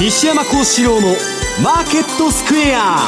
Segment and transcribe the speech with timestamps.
[0.00, 1.08] 西山幸四郎の
[1.60, 2.98] マーケットスクエア。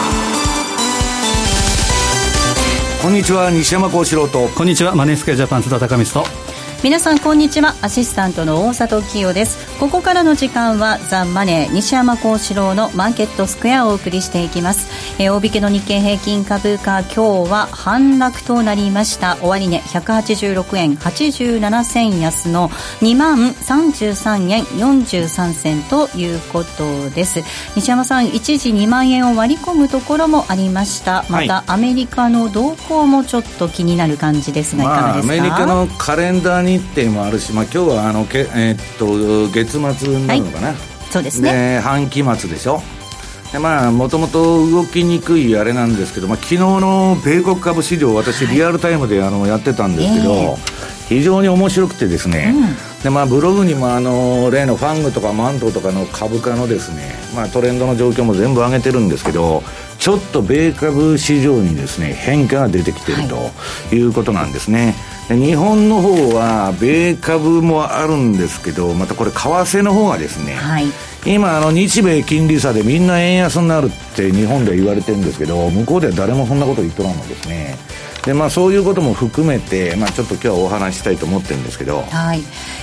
[3.01, 4.49] こんにちは西山幸四郎と。
[4.49, 6.50] こんにちはマネースクエアジャパン津田隆光と
[6.83, 7.75] 皆さんこんにちは。
[7.83, 9.79] アシスタントの大里清です。
[9.79, 14.89] ここからの時間はザ・マネー西山幸四郎のマーケットスクエアをお送りしていきます、
[15.19, 19.37] えー、大引けの日経平均株価今日は反落となりました。
[19.43, 22.71] 終値186円87銭安の
[23.03, 27.43] 2万33円43銭ということです。
[27.77, 31.27] 西山さん一時2万円を割り込むところもありました。
[31.29, 40.77] また、アメリカの動向もちょっと気になる感じですがいかがですか、まあ、アメリカのカレンダー日程もあるし、まあ、今日はあのけ、えー、っと月末になるのかな、はい、
[41.11, 41.81] そうですね。
[41.81, 42.81] 半期末でしょ。
[43.53, 50.57] でまあもともと動きにくいあれなんですけど、まあ、昨日の米国株市場私リアルタイムであのやってたんですけど、えー、
[51.09, 59.65] 非常に面白くてですね、うん、でまあ、ブログにもあの例のファングとかマントとかの株価のですね、まあ、トレンドの状況も全部上げてるんですけど
[60.01, 64.01] ちょっと米株市場にですね変化が出てきてるとい。
[64.01, 70.87] うことなんですね、はい日本の方は米株もあるんですけどまたこれ為替の方がですね、はい、
[71.27, 77.77] 今あの日米金利差でみんな円安になるって日本では言われてるんですけど向こうでは誰もそんなこと言っとらんのですね。
[78.25, 82.03] でまあそういうことも含めて、まあ、ちょっと今日はお話したいと思ってるんですけど。
[82.03, 82.43] はい。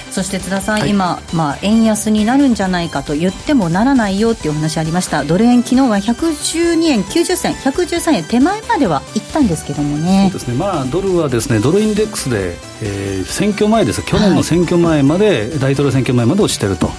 [0.09, 5.23] そして津田さん、はい、今、まあ、円安になるんじゃないかと言ってもならないよっていうお話ありました。
[5.23, 10.29] ドル円昨日は112円90銭113円手前までは行ったんですけどもね。
[10.31, 10.55] そうですね。
[10.55, 14.01] まあドルはですねドルインデックスで、えー、選挙前です。
[14.03, 16.89] 去年の選挙前まで、はい、大統領選挙前まで落ちてると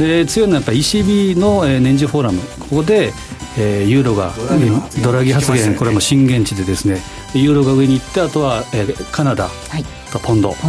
[0.00, 2.40] で強いのはやっぱ ECB の、えー、年次フォーラム。
[2.58, 3.12] ここで、
[3.58, 4.32] えー、ユーロが
[5.04, 7.00] ドラギ発言、これも震源地でですね
[7.34, 9.50] ユーロが上に行ってあとは、えー、カナダ。
[10.10, 10.68] とポンド、はい、こ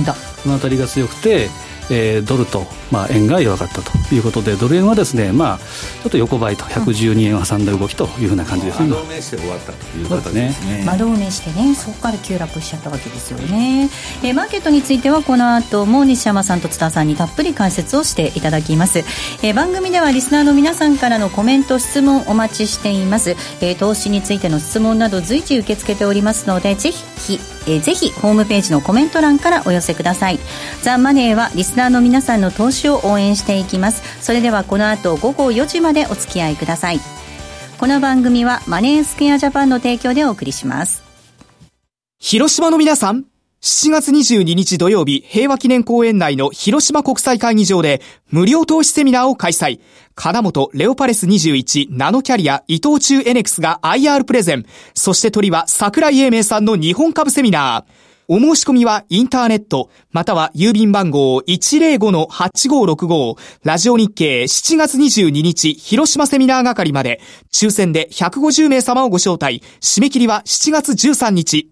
[0.50, 1.50] の辺りが強くて
[1.92, 8.90] えー、ドルと、まあ、円が弱かったということでドル円はですね、まあ、ちょっと横ばいと112円を挟んだ動きというふうな感じですね。
[8.90, 13.90] 窓埋めして終わったという形ですね窓埋めしてねそこから急落しちゃったわけですよね、
[14.24, 23.32] えー、マーケットについてはこの後も西山さんと津田さんにたっぷり解説をしていただきます、えー、番組ではリスナーの皆さんからのコメント質問お待ちしています、
[23.62, 30.40] えー、投資についての質問など随時受け付けておりますのでぜひえー、ぜひホームページのコメント欄からお寄せください。
[30.82, 34.04] ザ・マネーはリスナーの皆さんの投資を応援していきます。
[34.24, 37.00] それではこの後午後4時までお付き合いください。
[37.78, 41.04] この番組はマネースクエアジャパンの提供でお送りします。
[42.20, 43.31] 広島の皆さん
[43.64, 48.02] 7月22日土曜日、平和記念公園内の広島国際会議場で
[48.32, 49.80] 無料投資セミナーを開催。
[50.16, 54.66] 金本レオパレス21ナノキャリア伊藤忠エネクスが IR プレゼン。
[54.96, 57.92] そして鳥は桜井英明さんの日本株セミナー。
[58.28, 67.22] お申し込みはインターネット、または郵便番号105-8565、ラジオ日経7月22日広島セミナー係まで、
[67.52, 69.62] 抽選で150名様をご招待。
[69.82, 71.72] 締め切りは7月13日。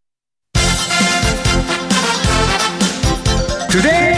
[3.71, 4.10] Today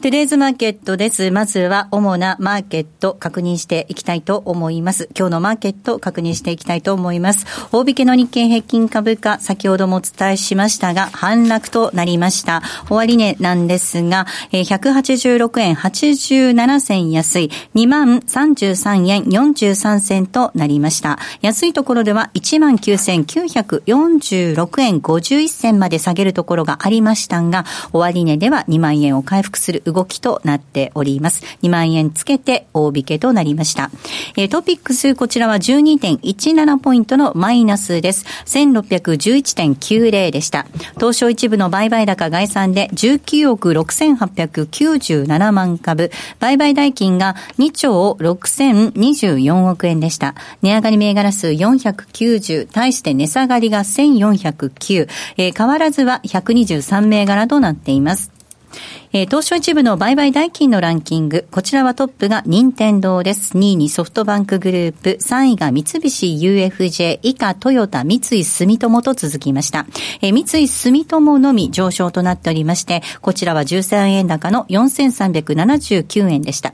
[0.00, 1.30] トゥデイズマーケットです。
[1.30, 5.10] まずは主なマーケット確認していきたいと思います。
[5.14, 7.44] 今日のマーケット確認していきたいと思います。
[7.70, 12.62] 大引けの日経平均株価、先ほどもお伝えしましたが、反落となりました。
[12.88, 21.18] 終値なんですが、186円87銭安い、23円43銭となりました。
[21.42, 31.42] 安いところでは19,946円51銭まで下げるところがありましたが、終値では2万円を回復する動きとなっております。
[31.62, 33.90] 2万円つけて大引けとなりました。
[34.36, 38.24] えー、トピックス、こちらは12.17ポイントのマイナスです。
[38.46, 40.66] 1611.90でした。
[40.96, 50.34] 東証一部の売買高概算で19億6897万株、売買代金が2兆6024億円でした。
[50.62, 58.39] 値上がり銘柄数490、対して値下がりが1409、えー、変わらずは123銘柄となっています。
[59.12, 63.58] えー、東証一部の売買代金のランキング、こちらはトップが任天堂です。
[63.58, 69.84] 2位にソフトバンクグループ、3位が三菱 UFJ、以下トヨタ、三井住友と続きました。
[70.22, 76.72] えー、三井住友のみ上昇となっておりまして、こちらは13円高の4379円でした。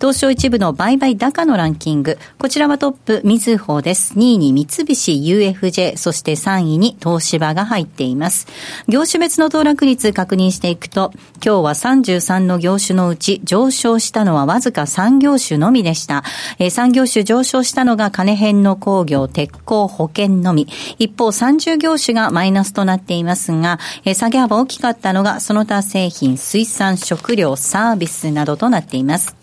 [0.00, 4.14] 東証一部の売買高のランキング、こちらはトップ、みずほです。
[4.14, 8.46] 2位に三菱 UFJ、そして3位に東芝が入っています。
[8.86, 11.10] 業種別の騰落率確認していくと、
[11.44, 16.24] 今日は33の業種のうち上昇したのはわずか3業種のみでした。
[16.58, 20.68] えー、3業種上昇したのが金編の工業、鉄鋼、保険のみ。
[20.98, 29.36] 一方30業種がマイナスとなっていますが、えー、下げ幅大きかったのがその他製品、水産、食料、サービスなどとなっています。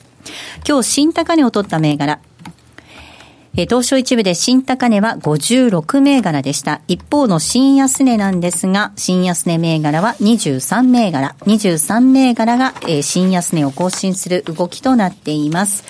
[0.68, 2.20] 今日新高値を取った銘柄、
[3.56, 6.82] え東証一部で新高値は56銘柄でした。
[6.88, 11.36] 一方の新安値なんですが、新安値銘柄は23銘柄。
[11.42, 15.84] 23銘柄が、え新安値を更新する動きとなっています。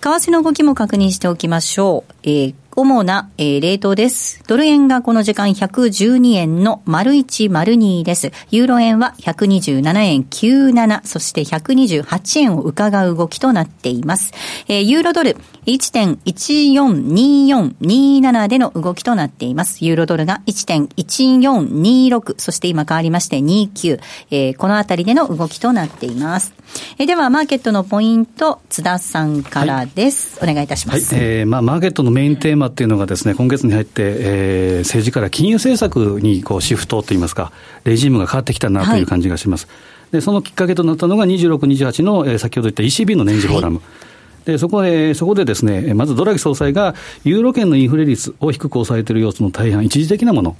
[0.00, 2.12] 為替の動きも確認しておきましょう。
[2.24, 4.42] えー主な、えー、レートです。
[4.46, 8.32] ドル円がこの時間112円の丸1丸2です。
[8.50, 14.32] ユーロ円は127円97、そして128円を伺う動きとなっています。
[14.68, 15.36] えー、ユーロドル
[15.66, 19.84] 1.142427での動きとなっています。
[19.84, 26.54] ユーロドルが1.1426、そして今変わりまして29、えー、このあたりでの動きとなっています。
[26.98, 30.38] えー、では、マーケットのポイント、津田さんからです。
[30.40, 31.14] はい、お願いいたします。
[31.14, 37.52] はい、えー、まあ、マーケットのメインテーマっていうのがですね、今月に入って、えー、政治から金融政策にこうシフトといいますか、
[37.84, 39.66] レジームが変わってきたなという感じがします。
[39.66, 39.72] は
[40.12, 43.76] い、で、そのきっかけとなったのが26、28の、えー、先ほど言った ECB の年次フォーラム。
[43.76, 44.12] はい
[44.44, 46.94] でそこで、そこでですね、まずドラギ総裁が、
[47.24, 50.56] ユーロ圏のインフレ率を低く抑えている要素の大半、一時的なもの、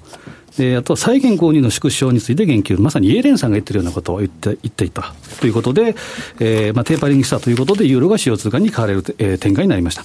[0.56, 5.96] であとは債券購入の縮小について言及、まさにイエレンさんが言ってるようなことを言って言っていたということで、
[6.38, 10.04] えーまあ、テーパリングしたということで、ユーロが使用通貨に変われる、えー、展開になりました。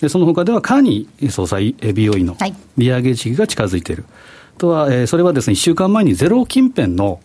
[0.00, 2.36] でその他では、カーニー総裁、BOE の
[2.76, 4.02] 利上げ時期が近づいている。
[4.02, 4.08] は
[4.56, 7.20] い、とは、えー、それはですね、1週間前にゼロ近辺の、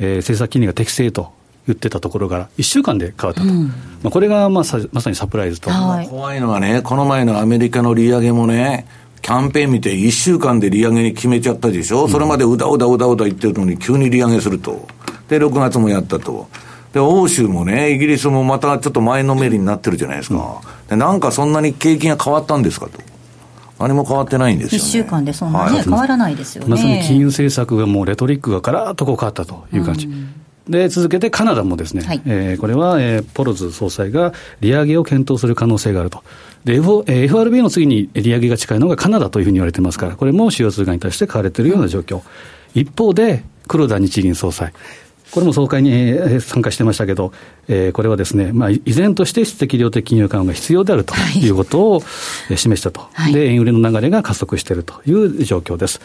[0.00, 1.32] えー、政策金利が適正と
[1.66, 3.72] 言ってたところが1週間で変わったと、うん、ま
[4.06, 8.86] あ、これがまあさまさにサプライズと、はい、怖いのはね、この前のアメリカの利上げもね、
[9.22, 14.88] キャンペーン見て1週間で利上げに決めちゃったでしょ、うん、それまでうだうだうだうだ言ってるのに急に利上げすると。
[15.28, 16.48] で、6月もやったと。
[16.92, 20.60] で、欧州もね、イギリスもまたちょっと前のめりになってるじゃないですか。
[20.62, 23.00] うん、で、なんかそんなに景気が変わったんですかと。
[23.78, 26.70] 何も変わってないんですよ、ね、1週間でそんなね、はい、変わらないですよね。
[26.70, 30.06] まさに金融政策がもうレトリックがガラッとこう変わったという感じ。
[30.06, 30.34] うん
[30.68, 36.22] で続けてカナダもですね、はい、えー、これは、えー、ポロズ総裁が利上げを検討する可能性があると。
[36.64, 42.22] で、F えー、FRB の次に利上げが近いのがカナダというふうに言われてますから、これも主要通貨に対して買われているような状況。
[42.74, 44.72] 一方で、黒田日銀総裁。
[45.32, 47.32] これも総会に、えー、参加してましたけど、
[47.68, 51.52] えー、これはですね、まあ、依然として質的量的金融緩和が必要であるとい。
[51.52, 52.06] うことを、は
[52.50, 56.00] い、示したと、はい、で、円売りの流れが加速しているという状況です。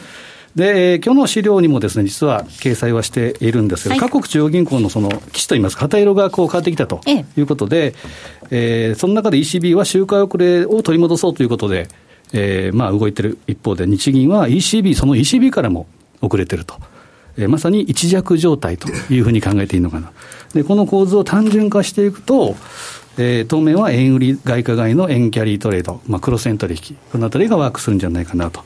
[0.54, 7.00] で、今日の資料にもですね、実は掲載はしているんですけど、はい、各国中央銀行のその基地といいますか、旗色がこう変わってきたと
[7.36, 7.94] いうことで、
[8.50, 11.88] ええー、その中で ECB は周回遅れを取り戻そうということで、
[12.32, 15.86] えー、まあ動いてる一方で、日銀は ECB、その ECB からも
[16.20, 16.74] 遅れてると。
[17.38, 20.12] えー、まさに一弱状態というふうに考えていいのかな。
[20.52, 22.56] で、この構図を単純化していくと、
[23.16, 28.62] えー、当面は円売り外貨買いの円キャリートレード、まあ、クロス円取引、このあたりがワークするんじゃないかなと。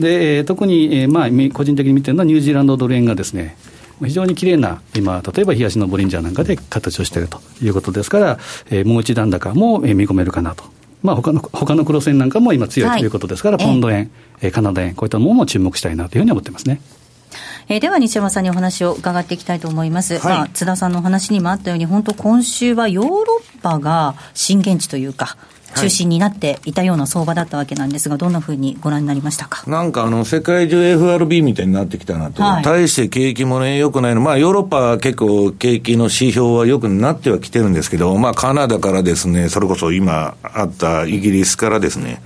[0.00, 3.56] で特に、えーまあ、個人的に見てるのはニュージーランドドル円がですね
[4.02, 8.38] 非常にきれいな、今、例えば東のボリンジャーなんかで形をしているということですから、
[8.70, 10.64] えー、もう一段高も見込めるかなと。
[11.02, 14.10] まあ、他の、他のクロス円なんかも今強いということですから、はい、ポンド円、
[14.40, 16.80] えー、カナダ円、こういったものも注目したいなというふうに思ってますね。
[17.68, 25.36] えー、では西山さんにお話を伺っていきたいと思います、はい、まあ、津田さんのお話にもあったように、本当、今週はヨーロッパが震源地というか、
[25.74, 29.64] 中心になっていたような相場だったわけなんですが、どんなふうにご覧になりましたか？
[29.70, 42.22] なんかあの、世界中 FRB みたいになってきたなと、はい、対して景気もね、良くないの、まあ、ヨーロッパは結構、景気の指標は良くなってはきてるんですけど、まあ、カナダからですね、それこそ今あったイギリスからですね、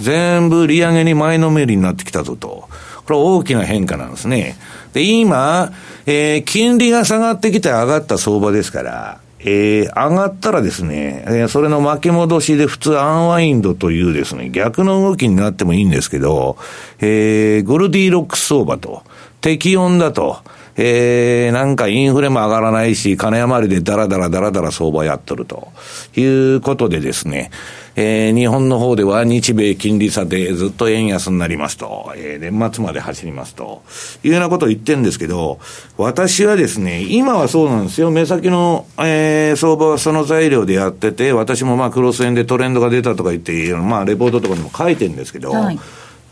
[0.00, 2.68] 全部利上げに前のめりになってきたぞと。
[3.06, 4.56] これ大きな変化なんですね。
[4.92, 5.72] で、今、
[6.06, 16.58] えー、金利が下がってきて上がった相場ですから、えー、上がったらですね、えー、それの巻き戻しで普通アンワインドというですね、逆の動きになってもいいんですけど、
[17.00, 19.02] えー、ゴルディロックス相場と、
[19.40, 20.38] 適温だと、
[20.76, 25.68] えー、なんかインフレも上がらないし、金余りでダラダラダラダラ相場やっとると。
[26.16, 27.50] いうことでですね、
[27.96, 33.82] えー、日本の方では日米金利差でずっと円安になりますと、えー、年末まで走りますと。
[34.22, 35.58] いうようなことを言ってるんですけど、
[35.96, 38.10] 私はですね、今はそうなんですよ。
[38.10, 45.78] 目先の、えー、相場はその材料でやってて、私もまあクロス円でトレンドが出たとか言って、まあレポートとかにも書いてるんですけど、はい、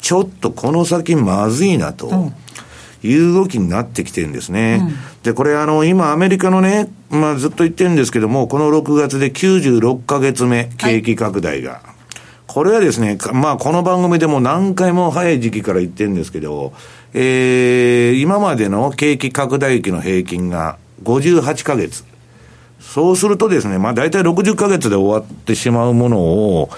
[0.00, 2.08] ちょっとこの先まずいなと。
[2.08, 2.34] うん
[3.02, 4.80] いう動きになってきてるんですね。
[4.82, 11.72] うん、で、これあの、今アメリカのね、まあずっと言ってるんですけども、この6月で96ヶ月目、景気拡大が。
[11.72, 11.80] はい、
[12.46, 16.72] これはですね、まあこの番組でも何回も早い時期から言ってるんですけど、
[17.14, 22.04] えー、今までの景気拡大期の平均が58ヶ月。
[22.80, 26.70] そうするとですね、まあ大体60ヶ月で終わってしまうものを、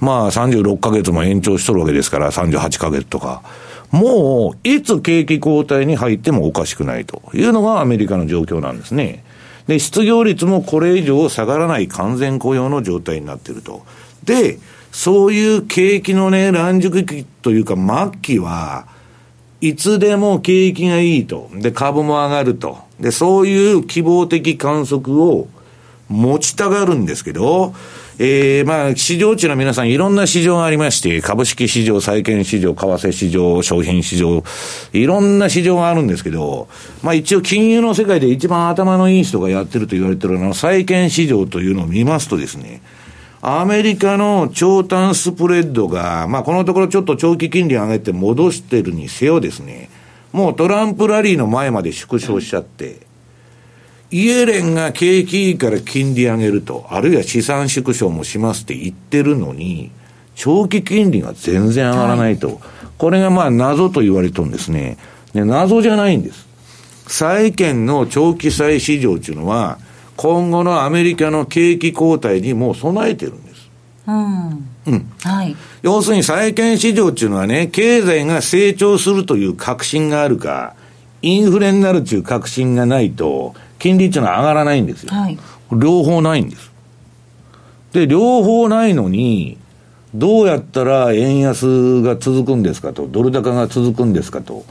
[0.00, 3.42] まあ36ヶ月も延長しとるわけですから、38ヶ月とか。
[3.90, 9.24] もう、いつ景気後退に入ってもおかしくないというのがアメリカの状況なんですね。
[9.66, 13.82] で、失業率もこれ以上下がらない完全雇用の状態になっていると。
[14.24, 14.58] で、
[14.92, 18.86] そういう景気のね、乱熟期というか末期は、
[19.60, 21.50] いつでも景気がいいと。
[21.54, 22.78] で、株も上がると。
[23.00, 25.48] で、そういう希望的観測を
[26.08, 27.74] 持ちたがるんですけど、
[28.20, 34.42] えー、まあ、市場値の皆さんいろんな市場がありまして、株式市場、債券市場、為替市場、商品市場、
[34.92, 36.68] いろんな市場があるんですけど、
[37.02, 42.82] まあ一応金融の世界で一番頭のいい人がやってると言われてるあの、債券市場というのを見ますとですね、
[43.40, 49.90] アメリカの長短スプレッドが、まあこのところちょっと長期金利上げて戻してるにせよですね、
[50.32, 53.07] もうトランプラリーの前まで縮小しちゃって、
[54.10, 59.90] イエレンが景気いいから金利上げると、あるいは資産縮小もしますって言ってるのに、
[60.34, 62.46] 長期金利が全然上がらないと。
[62.48, 62.58] はい、
[62.96, 64.96] これがまあ謎と言われてるんですね。
[65.34, 66.46] で、謎じゃないんです。
[67.06, 69.78] 債券の長期債市場っていうのは、
[70.16, 73.70] 今後のアメリカの景気後退にもう備えてるんです。
[74.06, 74.68] うん。
[74.86, 75.12] うん。
[75.22, 75.54] はい。
[75.82, 80.74] 要するに債券市場っていうのはね、経済が成長するという確信があるか、
[81.20, 85.14] インフレになるという確信がないと、金利っていうのは上がらないんですよ。
[85.14, 85.38] はい、
[85.72, 86.70] 両方ないんです。
[87.92, 89.58] で、両方ないのに、
[90.14, 94.64] どうやったら円安が続くんですかと、ドル高が続くんですかと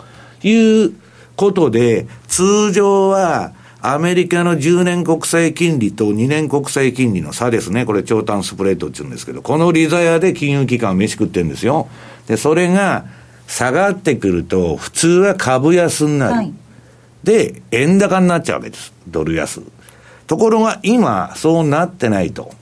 [0.43, 0.93] いう
[1.35, 7.85] ことで、通常は、アメリカの10年国債金利と2年国債金利の差ですね。
[7.85, 11.87] これ長短スプレッドって言うんですけど、この利ザヤで金融機関は飯食ってるんですよ。
[12.27, 13.05] で、それが
[13.47, 16.33] 下がってくると、普通は株安になる。
[16.33, 16.53] はい
[17.27, 18.93] で、円高になっちゃうわけです。
[19.05, 19.61] ドル安。
[20.27, 22.53] ところが今、そうなってないと。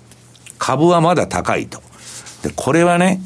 [0.57, 1.83] 株はまだ高いと。
[2.41, 3.21] で、これはね、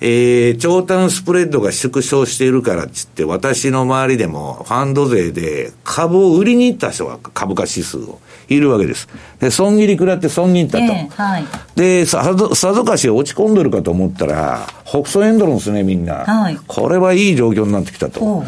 [0.00, 9.08] えー、長短スプレッドが縮小しているからっつって、私の周りでもファンド税で株を売りに行った人が株価指数をいるわけです。
[9.40, 10.84] で、損切り食らって損切ったと。
[10.84, 16.24] えー、はい、で、さぞ、さぞかし落ち込んでるかと思ったら、北総エンドロンですね、みんな。
[16.24, 18.44] はい、これはいい状況になってきたと。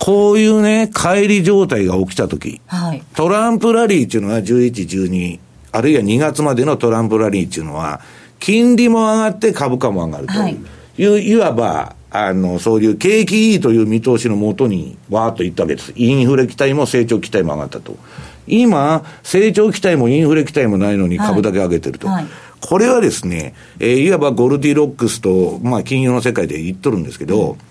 [0.00, 5.38] こういうね、帰り状態が起きたとき、はい、トランプラリーっていうのは11、12、
[5.72, 8.00] あるいは2月までのトランプラリーっていうのは、
[8.38, 15.92] 金利も上がって株価も上がるという、はい、いわば、あの、そういう景気いいという見通しのもとに、わーっといったわけです。
[15.94, 17.98] インフレ期待も成長期待も上がったと。
[18.46, 22.08] 今、成長期待もインフレ期待もないのに株だけ上げてると。
[22.08, 22.26] はいはい、
[22.62, 27.69] これはですね、えー、いわばゴルディロックスと、まあ、金融の世界で言っとるんですけど、うん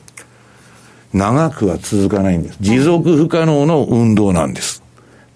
[1.13, 2.57] 長くは続かないんです。
[2.59, 4.83] 持続不可能の運動なんです。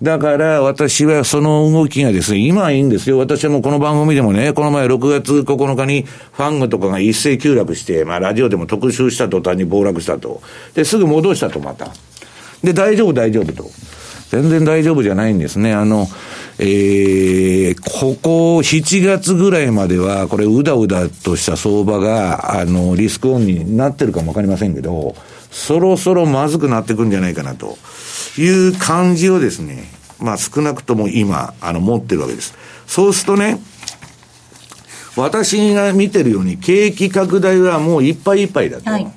[0.03, 3.17] だから私はその動きがですね、今はいいんですよ。
[3.17, 10.41] 私はもうこの番組でもね、この前6月9日にファングとかが一斉急落して、まあラジオでも特集した途端に暴落したと。
[10.73, 11.89] で、すぐ戻したとまた。
[12.61, 13.69] で、大丈夫大丈夫と。
[14.33, 15.73] 全然大丈夫じゃないんですね。
[15.73, 16.07] あの、
[16.57, 25.15] えー、ここ7月ぐらいまでは、これうだうだとした相場が、あの、リスクオンになってるかもわかりませんけど、
[25.51, 27.77] そろそろまずくなってくんじゃないかなと
[28.39, 29.83] いう感じをですね、
[30.19, 32.55] まあ少なくとも今、あの、持ってるわけです。
[32.87, 33.59] そうするとね、
[35.15, 38.89] 私が見てるように景気拡大はもういっぱいいっぱいだと。
[38.89, 39.07] はい、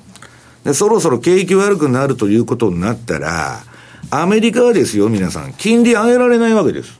[0.63, 3.63] でそろそろ景気悪くなるということになったら、
[4.09, 6.99] アメリカはですよ、皆さん、金利上げられないわけです。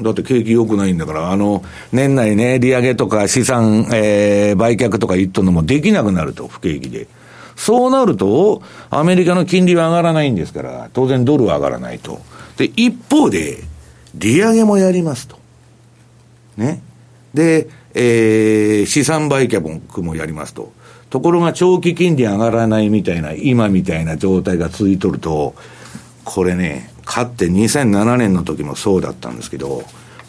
[0.00, 7.08] だって景気良くないんだから、あの、年内ね、利上げとか資産、えー、売却とか言っとるのもできなくなると、不景気で。
[7.56, 12.20] そうなると、アメリカの金利は上がらないんですから、当然ドルは上がらないと。
[12.56, 13.64] で、一方で、
[14.14, 15.38] 利上げもやりますと。
[16.56, 16.82] ね。
[17.32, 20.72] で、えー、資産売却もやりますと。
[21.10, 25.54] ところが長期金利上がらないみたいな、今みたいな状態が続いとると、
[26.24, 29.82] これね、かって2007年の時もそうだったんですけど、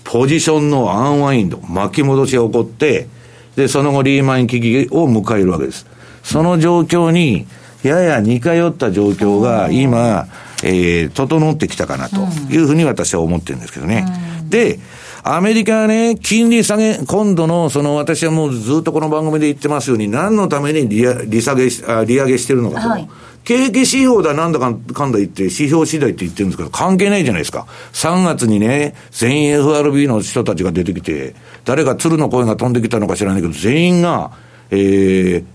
[0.03, 3.07] ポジションのアンワインド、巻き戻しが起こって、
[3.55, 5.87] で、その後リーマン危機を迎えるわけです。
[6.23, 7.47] その状況に、
[7.83, 10.27] やや似通った状況が今、
[10.63, 12.21] えー、整ってきたかなと
[12.51, 14.05] いうふうに私は思ってるんですけどね。
[14.49, 14.79] で、
[15.23, 22.89] アメリカはね、金利下げ、今度の、その、私はもうずっとこの番組で言ってますように、何のために利利下げあ、利上げしてるのかと。
[22.89, 23.09] はい
[23.45, 27.67] 景気指標だなんだかんだ言って、指標次第って言ってるんですけど、関係ないじゃないですか。
[27.93, 34.31] 3月にね、全員 FRB の人たちが出てきて、誰か鶴の声が飛んできたのか知らないけど、全員が、
[34.71, 35.45] えー、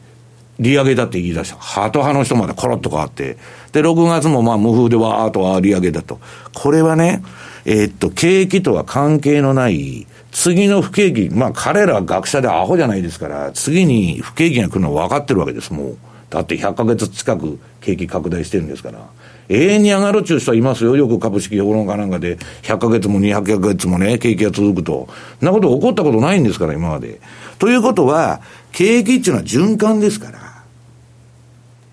[0.61, 1.57] 利上げだって言い出した。
[1.57, 3.39] ハト派の人までコロッと変わって。
[3.73, 6.21] で、6月もまあ無風でわーっと利上げだと。
[6.55, 7.25] これはね、
[7.65, 15.97] えー、っと、景気とは関係のない、次の不景気、まあ彼らは学者でアホじゃないですから、次に不景気が来るのは分かってるわけです、もう。
[16.31, 19.09] だって100ヶ月近く景気拡大してるんですから。
[19.49, 20.97] 永遠に上がるっていう人はいますよ。
[20.97, 25.09] よく株式評論家なんかで、100ヶ月も200ヶ月もね、景気が続くと。
[25.41, 27.21] そんなこと起こったことないんですから、今まで。
[27.59, 30.39] ということは、景気っていうのは循環ですから。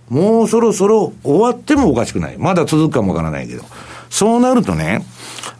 [0.09, 2.37] もうそろそろ終わってもおかしくない。
[2.37, 3.63] まだ続くかもわからないけど。
[4.11, 5.03] そうなるとね、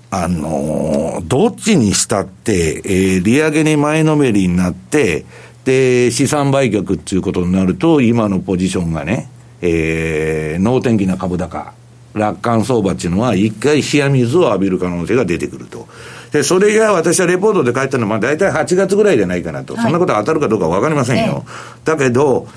[0.10, 5.26] あのー、どっちにしたって、えー、利上げに前のめりになって、
[5.68, 11.74] で、資産売却っていうことになると、今のポジションがね、えー、能天気な株高、
[12.14, 15.90] 楽観相場っていうのは、一回冷や水を浴びる可能性が出てくると。
[16.32, 19.76] で、それが私はレポートで書いたのは、まあ大体8月ぐらいじゃないかなと。
[19.76, 21.44] はい、そんなこと当たるかどうかわかりませんよ。
[21.84, 22.48] だけど、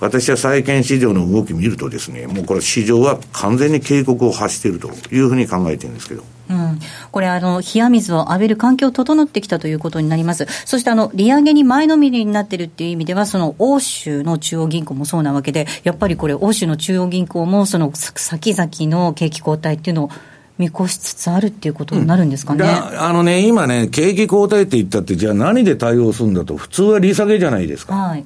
[0.00, 6.24] 私は債券市場の動き見るとですね、もうこれ市場は完全に警告を発しているというふうに考えてるんですけど。
[6.48, 6.80] うん、
[7.12, 10.46] これあの、冷や水を浴びる環境整ってきたということになります。
[10.64, 20.10] そしてあの、利上げに前のめりになってるっていう意味では、その欧州の中央銀行もそうなわけで、やっぱりこれ、欧州の中央銀行も、その先々の景気後退っていうのを、
[20.58, 27.94] 見越しつつあるっていうことになるんですかね、うん、あのね、今ね、景気後退って言ったって、じゃあ何で対応するんだと、普通は利下げじゃないですか。
[27.94, 28.24] はい、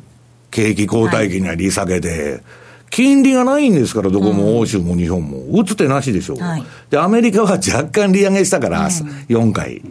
[0.55, 2.33] 景気後退期には利下げで。
[2.33, 2.43] はい
[2.91, 5.39] 金利がないんですから、どこも欧州も日本も。
[5.51, 6.39] 打つ手なしでしょう。
[6.39, 9.83] はい、で、アメリカは若干利上げしたから、うん、4回。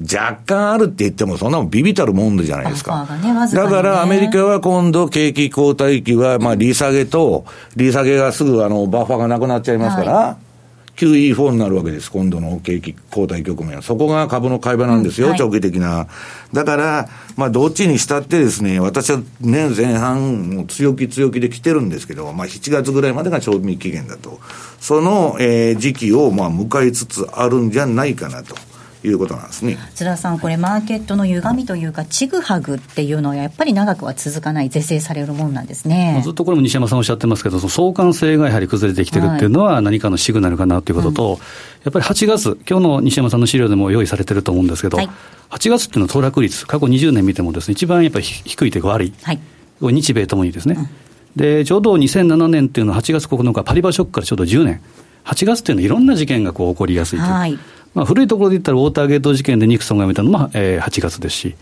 [0.00, 3.06] 若干あるって言っても、そんなもんビビたるもんじゃないですか。
[3.22, 7.44] ねね、だからアメリカは今度、景気後退期は、まあ、利下げと、
[7.76, 10.49] 利下げがすぐあのバッファーがなくなっちゃいますから、はい
[10.96, 13.82] QE4 になるわけです、今度の景気後退局面は。
[13.82, 16.08] そこが株の買い場なんですよ、うんはい、長期的な。
[16.52, 24.40] だから、まあ、どっちにしたってですね、私は年前半、も強気強気で来てるんですけど、まあ、7月ぐらいまでが賞味期限だと。
[24.80, 28.54] その、えー、時期を、まあ、迎えつつあるんじゃないかなと。
[29.02, 29.78] いうことなんですね。
[29.94, 36.20] 津田さん、これ、マーケットの歪みというか、ちぐはぐっていうのは、やっぱり長くは続かない、是正されるもんなんですね。
[36.22, 41.42] ずっとこれも西山さんおっしゃってますけど、その相関性がやはり崩れてきてるっていうのは、何かのシグナルかなということと、はいうん、や
[41.90, 45.10] っぱり8月、今日の西山さんの資料でも用意されてると思うんですけど、はい、
[45.50, 49.38] 8月っていうのは騰落率、過去20年見てもです、ね、一番やっぱり低いというか悪い、はい、
[49.80, 50.76] 日米ともにですね。
[50.78, 50.88] うん。
[51.36, 54.80] で、ちょうど2007年っていうのは8月9日、パリバショックからちょうど10年。
[55.24, 57.58] 8月っていうのは、いろんな事件がこう起こりやすいという、はい、
[57.94, 61.56] まあ、古いところで言ったら、ウォーターゲート事件でニクソンが辞めたのも、えー、8月ですし、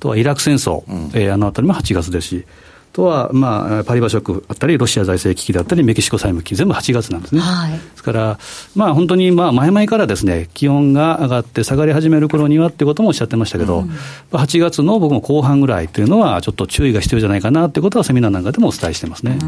[0.00, 2.46] とはイラク戦争、うん、えー、あのあたりも8月ですし、
[2.94, 7.40] とは、まあ、パリバショックあったり、ロシア財政危機だったり、メキシコ債務危機、全部8月なんですね。
[7.40, 8.38] はい、ですから、
[8.76, 13.90] まあ、本当に、まあ、前々からですね、気温が上がって下がり始める頃にはっていうこともおっしゃってましたけど、うん、
[14.30, 19.38] 8月の僕も後半ぐらいというのは、ちょっと注意が必要じゃないかなっていうことは、セミナーなんかでもお伝えしてますね。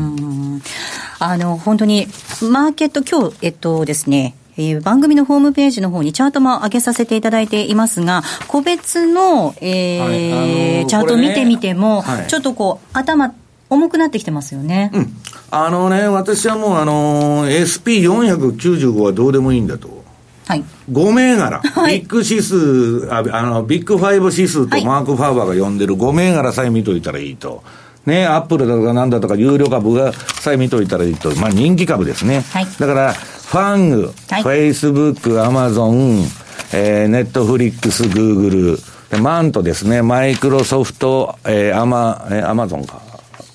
[1.20, 2.08] あの、本当に、
[2.50, 13.34] マーケット、今日、えっとですね、えー、番組のホームページの方にチャートも上げさせていただいていますが、個別の、えー、はいあのー、チャート見てみても、ねはい、ちょっとこう、頭、
[13.68, 14.90] 重くなってきてますよね。
[14.94, 15.16] うん。
[15.50, 20.04] あのね、私はもう、あのー、SP495 はどうでもいいんだと。
[20.46, 27.64] はい、5銘柄、 はい、ビッグ指数あ、あの、ビッグファイブ指数とマーク・ファーバーが呼んでる5銘柄さえ見といたらいいと。
[28.06, 31.34] ね、アップルだとかなんだとか、優良株がさえ見といたらいいと。
[31.36, 32.44] まあ人気株ですね。
[32.52, 36.24] はい、だから、 FANG、フェイスブック、アマゾン、
[36.72, 38.78] えー、ネットフリックス、グーグ
[39.12, 43.00] ル、 MANTですね、マイクロソフト、えー、アマ、えー、アマゾンか。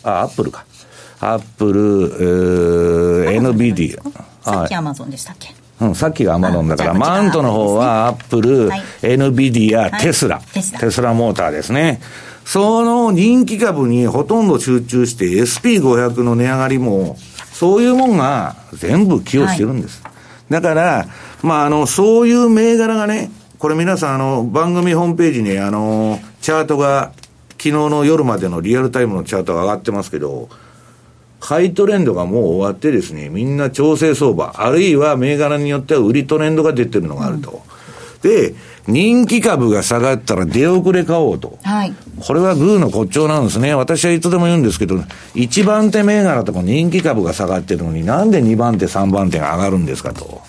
[0.04, 0.66] あ、アップルか。
[1.20, 1.82] アップル、
[3.30, 4.00] えー、NBD。
[4.44, 5.54] さっきアマゾンでしたっけ？
[5.82, 12.00] うん、さっきがアマゾンだから、 MANTの方はアップル、はい、NVIDIA、テスラ、テスラモーターですね。
[12.45, 17.17] その人気株にほとんど集中して SP500 の値上がりも
[17.62, 20.01] そういうもんが全部寄与してるんです。
[20.04, 20.13] はい、
[20.54, 21.06] だから、
[21.43, 27.12] まあ、あの、そういう銘柄がね、これ皆さん、あの、番組ホームページに、あの、チャートが、
[27.51, 30.49] 昨日の夜までのリアルタイムのチャートが上がってますけど、
[31.39, 37.62] 買いトレンドがもう終わってですね、みんな調整相場、あるいは銘柄によっては売りトレンドが出てるのがあると。
[38.23, 38.56] うん、で、
[38.88, 41.60] 人気株が下がったら出遅れ買おうと。
[41.63, 41.94] はい。
[42.20, 43.76] これはグーの骨頂なんですね。
[43.76, 44.96] 私はいつでも言うんですけど、
[45.36, 50.41] 1番手銘柄とか人気株が下がってるのになんで2番手、3番手が上がるんですかと。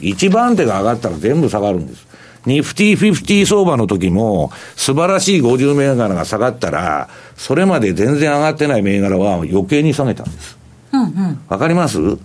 [0.00, 2.06] 1番手が上がったら全部下がるんです。
[2.46, 10.63] ニフティフィフティ相場の時も、素晴らしい50銘柄が下がったら、それまで全然上がってない銘柄は余計に下げたんです。
[10.96, 12.18] わ、うんうん、かります、はい、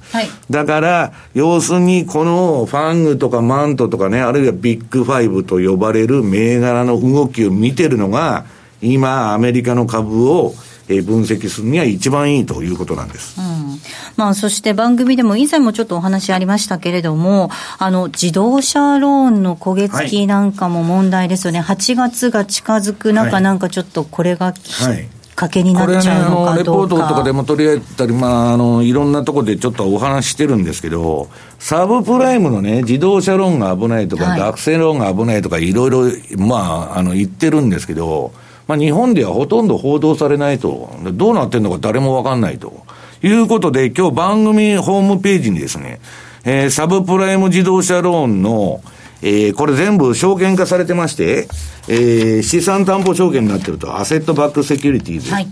[0.50, 8.46] だから、要するにこのファングとかマントとかね、あるいはビッグファイブと呼ばれる銘柄の動きを見てるのが、
[8.82, 10.54] 今、アメリカの株を
[10.90, 13.40] え分析するには一番いいということなんです。
[13.40, 13.80] うん、
[14.18, 21.62] まあ、そして番組でも以前もちょっとお話ありましたけれども、あの、自動車ローンの焦げ付きなんかも問題ですよね。
[21.62, 36.02] はい、8月が近づく中、なんかちょっとこれが、はいかけになっちゃうのかどうか、ね、レポートとかでも取り上げたり、まあ、あの、いろんなところでちょっとお話してるんですけど、サブプライムのね、自動車ローンが危ないとか、はい、学生ローンが危ないとか、いろいろ、
[36.38, 38.34] まあ、あの、言ってるんですけど、
[38.68, 42.84] まあ、日本ではほとんど報道されないと、どうなってんのか誰もわかんないと。
[43.24, 46.02] いうことで、今日番組ホームページにですね、
[46.44, 48.82] えー、サブプライム自動車ローンの、
[49.22, 51.48] えー、これ全部証券化されてまして、
[51.88, 55.48] えー、資産担保証券になってると、アセットバックセキュリティで、はい、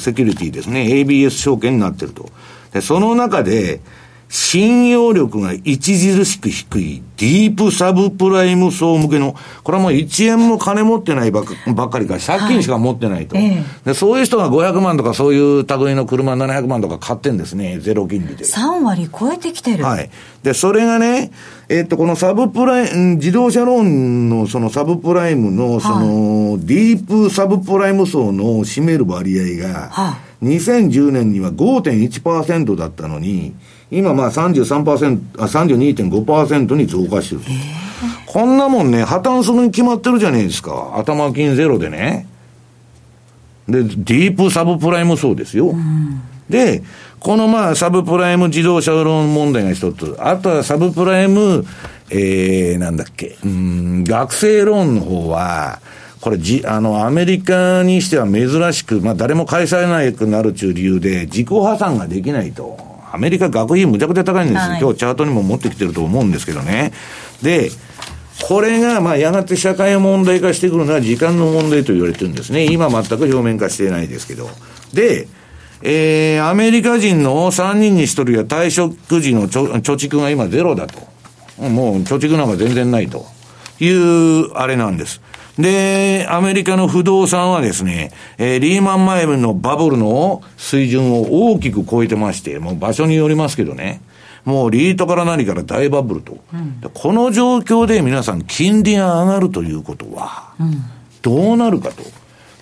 [0.00, 2.30] セキュリティですね、ABS 証券になってると。
[2.72, 3.80] で、その中で、
[4.34, 11.44] 信用力が著しく低い、ディープサブプライム層向けの、これはもう1円も金持ってないばっ
[11.88, 13.94] かりか、借金しか持ってないと、はい、で。
[13.94, 18.44] そういう人が500万とかそういう類の車700万とか買ってんですね、ゼロ金利で。
[18.44, 19.84] 3割超えてきてる。
[19.84, 20.10] はい。
[20.42, 21.30] で、それがね、
[21.68, 33.54] えっと、このサブプライム、自動車ローンのそのサブプライムの、その、ディープサブプライム層の占める割合が、2010年には5.1%だったのに、
[33.90, 37.40] 今まあ33%、あ、32.5%に増加してる。
[38.26, 40.94] こんなもんね、破綻するに決まってるじゃねえですか。
[40.96, 42.26] 頭金ゼロでね。
[43.68, 45.74] で、ディープサブプライム層ですよ。
[46.48, 46.82] で、
[47.20, 50.16] このまあ、サブプライム自動車ローン問題が一つ。
[50.18, 51.64] あとはサブプライム、
[52.10, 55.80] えー、なんだっけ、うん、学生ローンの方は、
[56.24, 62.78] これじ、あの、アメリカにしては珍しく、まあ、誰も返されなくなるという理由で、自己破産ができないと。
[63.12, 66.94] アメリカ学費むちゃくちゃ高いんです、はい、今日チャートにも持ってきてると思うんですけどね。
[67.42, 67.70] で、
[68.48, 72.72] これが、まあ、やがて社会問題化してくるのは時間の問題と言われてるんですね。
[72.72, 74.48] 今全く表面化していないですけど。
[74.94, 75.28] で、
[75.82, 81.00] えー、アメリカ人の3人に1人は退職時の貯蓄が今ゼロだと。
[81.58, 83.26] もう貯蓄なんか全然ないと
[83.78, 85.20] いう、あれなんです。
[85.58, 94.00] で、アメリカの不動産はですね、えー、リーマン前のバブルの水準を大きく超えてまして、もう場所によりますけどね、
[94.44, 96.38] もうリートから何から大バブルと。
[96.52, 100.54] うん、この状況で皆さん金利が上がるということは、
[101.22, 102.02] どうなるかと。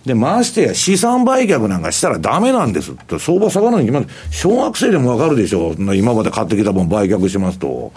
[0.05, 5.75] で、ましてや資産売却なんかしたらダメなんですって、相場下がるのに今、小学生でもわかるでしょ。
[5.95, 7.93] 今まで買ってきたもん売却しますと。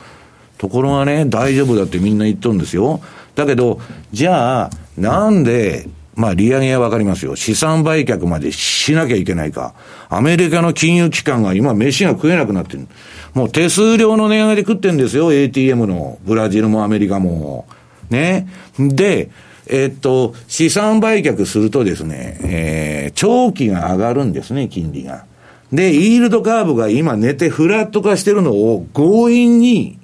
[0.58, 3.01] ところがね、大丈夫だってみんな言っとるんですよ。
[3.36, 3.79] だけど、
[4.13, 7.36] じゃあ、なんで、まあ、利上げはわかりますよ。
[7.36, 9.73] 資産売却までしなきゃいけないか。
[10.10, 12.88] アメリカの金融機関が今飯が食えなくなってる。
[13.34, 15.34] もう手数料の値上げで食ってんですよ。
[15.34, 16.17] ATM の。
[16.23, 17.67] ブラジルもアメリカも。
[18.10, 18.47] ね。
[18.79, 19.29] で、
[19.67, 25.25] えっと、資産売却するとですね、えー、長期が上がるんですね、金利が。
[25.73, 29.99] で、イールドカーブが今寝てフラット化してるのを強引に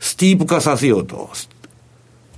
[0.00, 1.30] スティープ化させようと。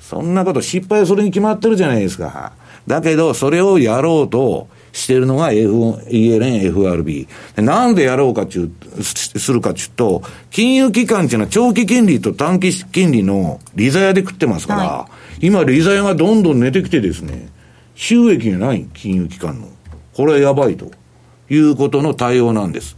[0.09, 2.53] そんなこと失敗するに決まってるじゃないですか。
[2.87, 5.73] だけど、それをやろうとしてるのが F、
[6.09, 7.27] ELN、FRB。
[7.57, 15.09] なんでやろうかちゅう、するかちゅうと、金融機関っていうのは長期金利と短期金利の利ザヤで食ってますから、は
[15.41, 17.49] い、今利ザヤがどんどん寝てきてですね、
[17.97, 19.67] 収益がない金融機関の。
[20.15, 20.93] これはやばいと
[21.51, 22.97] いうことの対応なんです。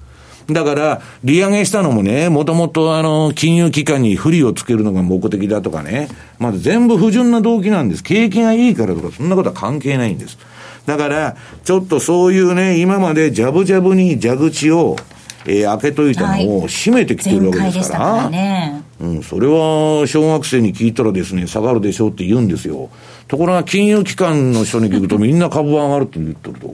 [0.51, 6.09] だから、利上げしたのもね、もともとあの、金融機関に不利をつけるのが目的だとかね、
[6.39, 8.03] まず全部不純な動機なんです。
[8.03, 10.39] 景気がいいからとか、そんなことは関係ないんです。
[10.87, 14.97] だから、ちょっとそういうね、今までジャブジャブに蛇口を、
[15.45, 18.05] えー、開けといたのを閉めてきてるわけですから。
[18.07, 22.89] はい、ね、うん、それは小学生に聞いたらですね、下がるでしょうって言うんですよ。
[23.29, 26.69] ところが金融機関の人に聞くとみんな株は上がるって言ってると。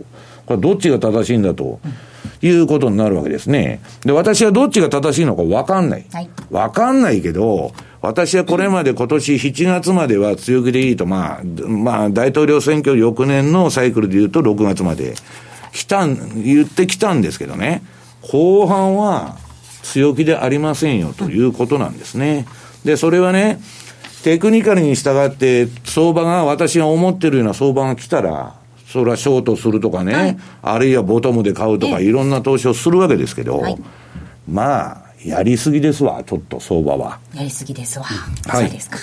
[0.47, 1.81] これどっちが正しいんだと。
[1.85, 1.93] うん
[2.43, 3.81] いうことになるわけですね。
[4.05, 6.07] で、私はどっちが正しいのか分かんない。
[6.13, 15.15] はい、分かんないけど、私はこれまで今年7月までは強気でいいと、まあ、まあ、大統領選挙翌年のサイクルで言うと6月まで
[15.73, 17.83] 来たん、言ってきたんですけどね。
[18.21, 19.39] 後半は
[19.83, 22.47] 強気でありませんよということなんですね。
[22.85, 23.61] で、それはね、
[24.23, 28.55] テクニカルに従って相場が私が思ってるような相場が来たら、
[28.95, 33.77] それはショートするとかね、はい、あるいはボトムで買うとか、いろんな投資をするわけですけど、はい、
[34.49, 37.19] まあ、やりすぎですわ、ちょっと相場は。
[37.35, 38.05] やりすぎですわ。
[38.05, 38.99] はい、そうですか。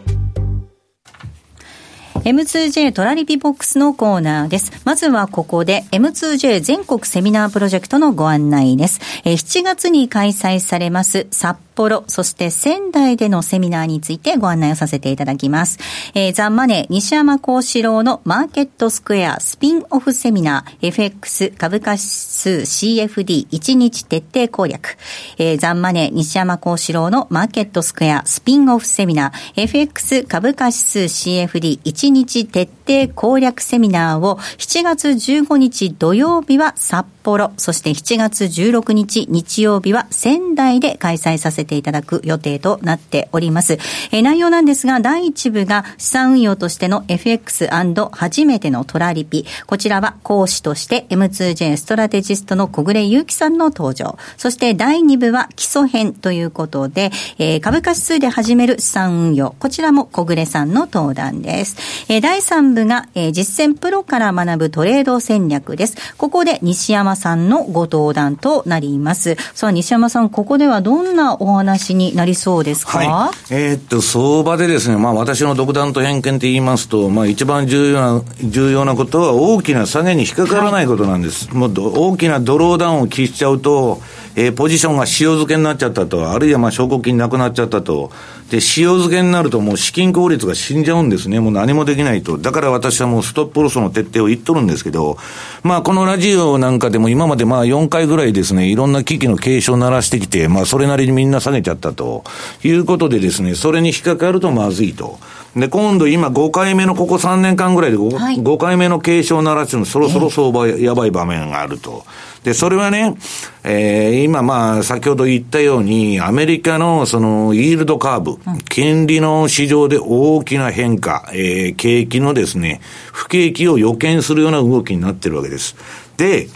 [2.24, 4.72] M2J トラリピボックスのコーナーです。
[4.84, 9.00] まずはここで M2J 全国セミナープロジェクトのご案内です。
[9.24, 15.78] 7月に開催されます札幌、そして仙台でのセミナーについてご案内をさせていただきます。
[16.12, 24.98] えー、ザ・マネー西山幸四郎のマーケットスクエアスピンオフセミナー FX 株価指数 CFD1 日徹底攻略。
[25.38, 32.09] えー、ザ・マネー西山幸四郎のマーケットスクエアスピンオフセミナー FX 株価指数 CFD1 日
[32.52, 43.78] 徹底攻略セミナーを7月15日土曜日は札幌、そして7月16日日曜日は仙台で開催させていただく予定となっております。
[44.10, 47.68] え内容なんですが、第1部が資産運用としての FX&
[48.12, 49.46] 初めてのトラリピ。
[49.66, 54.18] こちらは講師として M2J ストラテジストの小暮祐樹さんの登場。
[54.36, 59.54] そして第2部は基礎編ということで、えー、株価指数で始める資産運用。
[59.58, 61.76] こちらも小暮さんの登壇です。
[62.08, 65.96] えー、第3部が、えー、実践プロから学ぶトレード戦略です。
[66.16, 69.36] ここで西山さんのご登壇となります。
[69.54, 81.48] さあ、西山さん、ここではどんなお話になりそうですか、はい、えー、っと、相場でですね、まあ私の独断と偏見って言いますと、まあ一番重要な、重要なことは大きな下げに引っかからないことなんです。
[81.48, 84.00] はい、もう大きなドローダウンを喫しちゃうと、
[84.40, 88.10] えー、ポジションが塩漬けになっちゃったと、あるいはまあ証拠金なくなっちゃったと、
[88.50, 88.60] で、塩
[88.96, 91.40] 漬けになるともう資金効率が死んじゃうんですね。
[91.40, 92.38] もう何もできないと。
[92.38, 95.18] だから私はもうストップロスの徹底を言っとるんですけど、
[95.62, 102.24] まあこのラジオなんかでも今までまあ4回ぐらいですね、いろんな危機の警鐘を鳴らしてきて、まあそれなりにみんな下げちゃったと
[102.64, 105.18] いうことでですね、それに引っかかるとまずいと。
[105.56, 112.04] で、今度今5回目のここ3年間ぐらいで 5,、はい、5回目の警鐘を鳴らしてるのそろそろ相場やばい場面があると。
[112.44, 113.16] で、それはね、
[113.64, 122.80] えー、今まあ先ほど言ったように、アメリカのそのイールドカーブ、金利の市場で大きな変化、えー、景気のですね、
[123.12, 125.74] 不景気を予見するような動きになってるわけです。
[126.16, 126.48] で、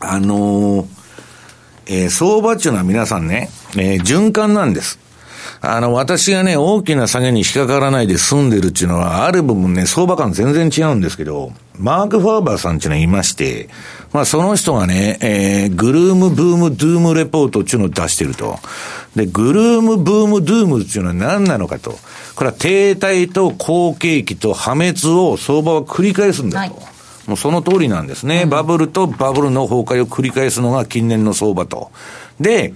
[0.00, 0.86] あのー、
[1.88, 4.98] えー、相場っていうのは皆さんね、えー、循環なんです。
[5.60, 13.68] あの、私がね、大きな下げに引っかからないで済んでるっていうのは、ある部分ね、相場感全然違うんですけど、マーク・ファーバーさんっていうのがいまして、
[14.12, 18.58] まあその人がね、えー、グルーム、ブーム、ドゥームレポートっていうのを出してると。
[19.14, 21.98] で、グルーム、ブーム、ドゥームっていうのは何なのかと。
[22.34, 26.74] これは停滞と好景気と破滅を相場は繰り返すんだと。
[26.74, 28.46] はいもうその通りなんですね。
[28.46, 31.90] バブルとバブルの崩壊を繰り返すのが近年の相場と。
[32.40, 32.72] で、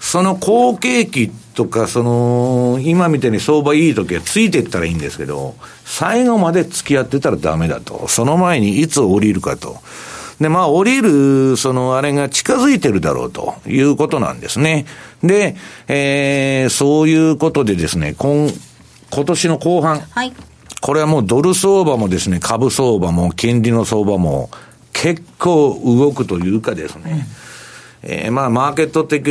[0.00, 8.08] その好景気とか、その、今みたいに相場いい時はついていったらいいんですけど、最後まで付き合ってたらダメだと。
[8.08, 9.76] その前にいつ降りるかと。
[10.40, 14.86] で、まあ、降りる、その、あれが近づいてるだろうということなんですね。
[15.22, 15.54] で、
[15.86, 18.48] えー、そういうことでですね、今、
[19.10, 20.00] 今年の後半。
[20.00, 20.32] はい。
[20.80, 24.48] これはもうドル相場もですね、株相場も金利の相場も
[24.94, 27.26] 結構動くというかですね、
[28.02, 29.28] えー、まあ、マーケット的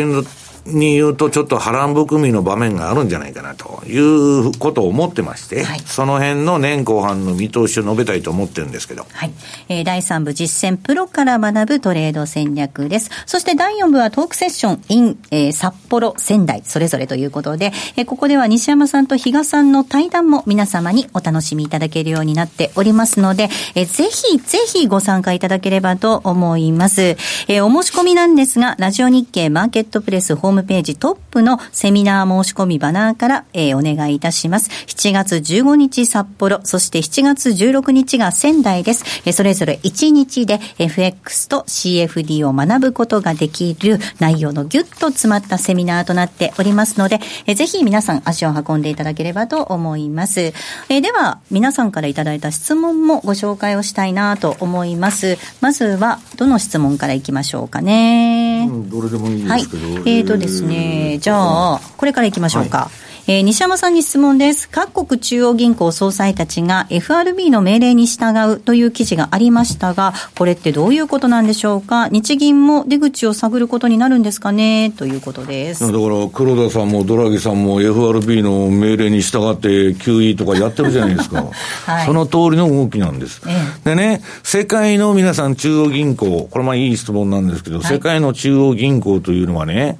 [0.65, 9.05] に言うと、ちょっと波乱含みの場面があるんじゃないかなということを思ってまして、はい、その辺の年後半の見通しを述べたいと思ってるんですけど。
[9.11, 9.31] はい。
[9.69, 13.09] えー、第3部実践プロから学ぶトレード戦略です。
[13.25, 27.01] そして第4部はトークセッション in、えー、札幌、仙台、それぞれということで、えー、ここでは西山さんと比嘉さんの対談も皆様にお楽しみいただけるようになっておりますので、えー、ぜひぜひご参加いただければと思います。
[27.01, 34.69] えー、お申し込みなんですが、ラジオ日経マーケットプレスホームページトップのセミナー申し込みバナーから、えー、お願いいたします。
[34.87, 39.03] 7月15日札幌、そして7月16日が仙台です。
[39.25, 50.39] えー、それぞれ1日で FX と CFD を学ぶことができる内容のギュッと詰まったセミナーとなっておりますので、えー、ぜひ皆さん足を運んでいただければと思います。
[50.41, 55.37] えー、では、皆さんからいただいた質問もご紹介をしたいなと思います。
[55.61, 58.67] まずは、どの質問からいきましょうかね。
[58.69, 59.93] うん、どれでもいいですけど。
[59.93, 61.35] はい、えっ、ー、とですね、じゃ
[61.75, 62.77] あ、これからいきましょうか。
[62.77, 64.67] はいえー、西山さんに質問です。
[64.67, 72.07] 各国中央銀行総裁たちが FRB の命令に従うという記事がありましたが、これってどういうことなんでしょうか？
[72.07, 74.91] 日銀も出口を探ることになるんですかね？
[74.97, 75.85] ということです。
[75.85, 81.45] だから黒田さんもドラギさんも FRB の命令に従って QE とかやってるじゃないですか。
[81.85, 83.51] はい、その通りの動きなんです、え
[83.85, 83.89] え。
[83.89, 89.99] でね、世界の皆さん中央銀行、これまあいい質問なんですけど、はい、世界の中央銀行というのはね、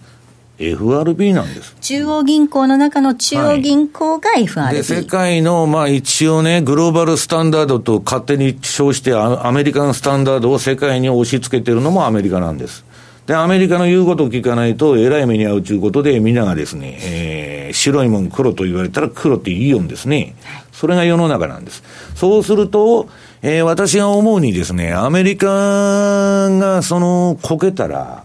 [0.60, 1.76] FRB なんです。
[1.82, 4.60] 中央銀行の中の中央銀行が FRB。
[4.60, 12.86] はい、で、世界の、まあ一応ね、グローバルスタンダードと勝手に称してアメリカンスタンダードを世界に押し付けてるのもアメリカなんです。
[13.26, 20.36] で、アメリカの言うことを聞かないと、えらい目に遭うということで、皆がですね、えー、白いもん黒と言われたら黒っていいよんですね。
[20.74, 21.84] それが世の中なんです。
[22.16, 23.08] そうすると、
[23.42, 28.24] えー、私が思うにですね、アメリカがそのこけたら、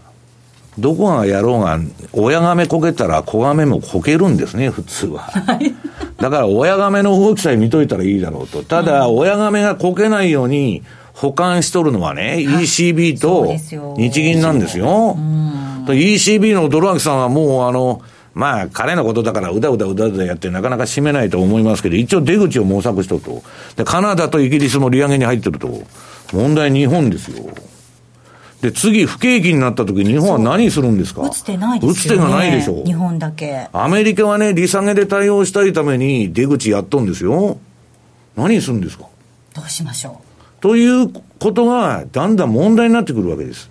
[0.77, 1.79] どこがやろうが、
[2.13, 5.29] 親亀こけたら子亀もこけるんですね、普通は。
[6.17, 8.63] だから親亀の動きさえ見といたらいいだろうと。
[8.63, 10.83] ただ、親亀がこけないように
[11.13, 13.47] 保管しとるのはね、ECB と
[13.97, 15.17] 日銀なんですよ。
[15.87, 18.01] ECB のドラギさんはもうあの、
[18.33, 23.43] まあ、彼のことだからうだうだうだうだやってなかなか締めないと思いますけど、一応出口を模索しとると。
[23.77, 25.83] で、カナダとイギリスも利上げに入ってると。
[26.33, 27.45] 問題日本ですよ。
[28.65, 31.21] で、次、不景気になった時、日本は何するんですか？
[31.21, 32.83] 打つ手ないですよ、ね、打つ手がないでしょ。
[32.83, 33.67] 日本だけ。
[33.71, 37.59] アメリカはね、利下げで対応したいために出口やっとんですよ。
[38.35, 39.05] 何するんですか？
[39.53, 40.19] どうしましょ
[40.59, 40.61] う。
[40.61, 43.69] ということが、だんだん問題になってくるわけです。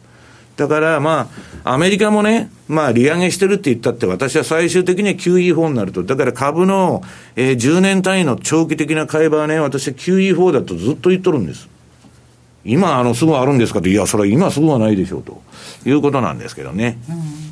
[0.57, 1.29] だから、ま
[1.65, 6.05] あ、アメリカもね、まあ、利上げしてるって言ったって、私は最終的には QE4 になると。
[6.05, 7.03] だから株の、
[7.35, 11.69] えー、10年単位の長期的な買い場はね、私は QE4 だとずっと言っとるんです。
[12.65, 15.43] 今、あの、すぐあるんですかと、いや、それは今すぐはないでしょうと
[15.87, 16.99] いうことなんですけどね。
[17.09, 17.45] うん。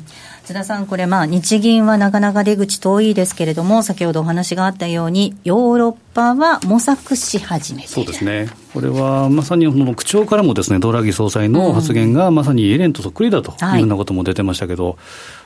[0.43, 14.95] 津田さん、これ、まあ、日銀はなかなか出口遠いですけれども、先ほどお話があったように、ヨーロッパは模索し始めてそうですね、これはまさにこの口調からもです、ね、ドラギ総裁の発言がまさにエレンとそっくりだというようなことも出てましたけど、はい、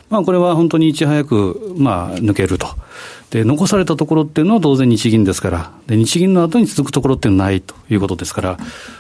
[0.09, 2.67] まあ、これは本当にいち早く、まあ、抜けると。
[3.29, 8.57] で、残されたところっていうのは当然日銀ですから、で、日銀の後に続くところっていうのはないということですから、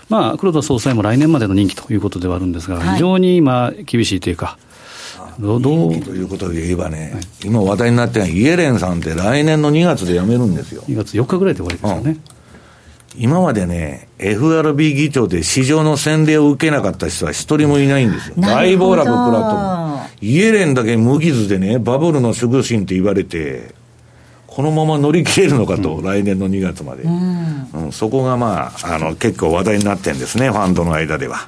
[0.09, 4.57] まあ、黒田総裁も来年までの任期ということではあるんですが、非常に今、厳しいというか、
[5.39, 10.81] どうということで言えばね、はい、今話題になってイエレンさんって来年の2月で辞めるんですよ。
[10.87, 12.19] 2月4日ぐらいで終わりですよね。
[13.15, 18.35] うん、今までね、FRB 議長で市場の洗礼を受けなかった人は一人もいないんですよ。
[18.37, 19.96] 大暴落プラットも。
[20.21, 23.75] イエレンだけ無傷でね、バブルの守護神って言われて、
[24.47, 31.47] このまま乗り切れるのかと、うん、来年の2月まで、うん、うん、そこがまあ、あの、結構話題になってるんですね、ファンドの間では。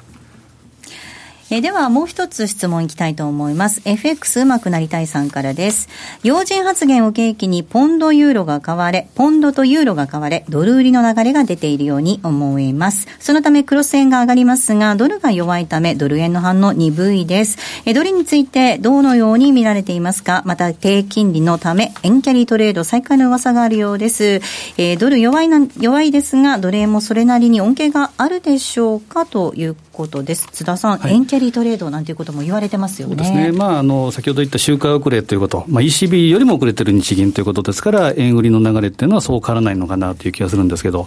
[1.52, 3.82] えではもう一つ質問いきたいと思います。
[3.84, 5.88] FX うまくなりたいさんからです。
[6.22, 13.08] 要人発言を契機にポンドユーロが買われ、ポンドとユーロが買われ、ドル売りの流れが出ているように思います。
[13.18, 17.58] そのためクロス円が上がりますが、ドルが弱いためドル円の反応鈍いです。
[17.84, 20.44] えドルについてどのように見られていますか？
[20.46, 24.40] また低金利のため円キャリートレード再開の噂があるようです。
[24.76, 29.26] えドル弱いな、弱いですが、ドル円もそれなりに恩恵があるでしょうか？
[29.26, 30.46] ということです。
[30.52, 33.16] 津田さん、はい、円キャリーリトレードなんていうことも言われてますよね。
[33.16, 33.52] そうですね。
[33.52, 41.04] まあ、あの、先ほど言った周回遅れということ、まあ、ECB よりも遅れてる日銀ということですから、円売りの流れっていうのはそう変わらないのかなという気がするんですけど、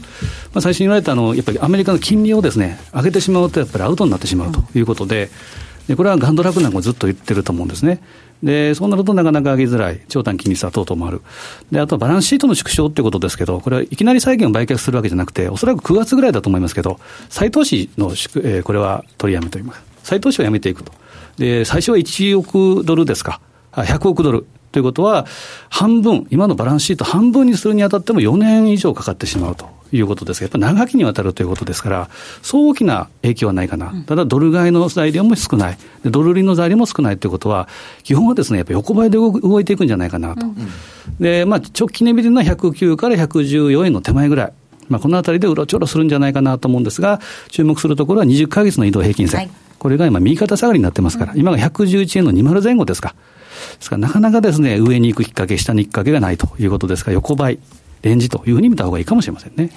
[0.54, 5.30] まあ、最初に言われたあの、やっぱりアメリカの金利をですね、上げてしまうと、やっぱりアウトになってしまうということで、
[5.88, 8.02] でこれはガンドラクなんかもずっと言ってると思うんですね。
[8.44, 11.22] で、そうなるとなかなか上げづらい、長短金利差等々もある。
[11.72, 17.00] で、あとはバランスシートの縮小っていうことですけど、これはいきなり債券を売却するわけじゃなくて、おそらく9月ぐらいだと思いますけど、
[17.30, 19.93] 再投資の、えー、これは取りやめといいます。
[20.04, 20.92] 再投資をやめていくと。
[21.38, 23.40] で、最初は1億ドルですか。
[23.72, 24.46] あ100億ドル。
[24.74, 25.28] ということは、
[25.70, 32.10] 半分、今のバランスシート半分にするにあたっても4年以上かかってしまうということですが、やっぱ長きにわたるということですから、
[32.42, 33.94] そう大きな影響はないかな。
[34.08, 35.78] ただ、ドル買いの材料も少ない。
[36.04, 37.68] でドル売りの材料も少ないということは、
[38.02, 40.48] 基本はですね、やっぱ横ばいで動動いていくんじゃないかなと。
[41.20, 44.54] で、まあ、直近で見てるのは109から114円の手前ぐらい。
[44.90, 47.20] まあ、このあたりでうろちょろするんじゃないかなと思うんですが、
[47.50, 49.40] 注目するところは20ヶ月の移動平均線。
[49.40, 49.50] はい
[49.84, 53.16] これが今、右肩下がりになってますから、今が111円の20前後ですか。
[53.76, 57.60] ですから、なかなかですね、上に行くきっかけ、下に行くきっかけがないということですから、横ばい、
[58.02, 59.72] レンジというふうに見た方がいいかもしれませんね。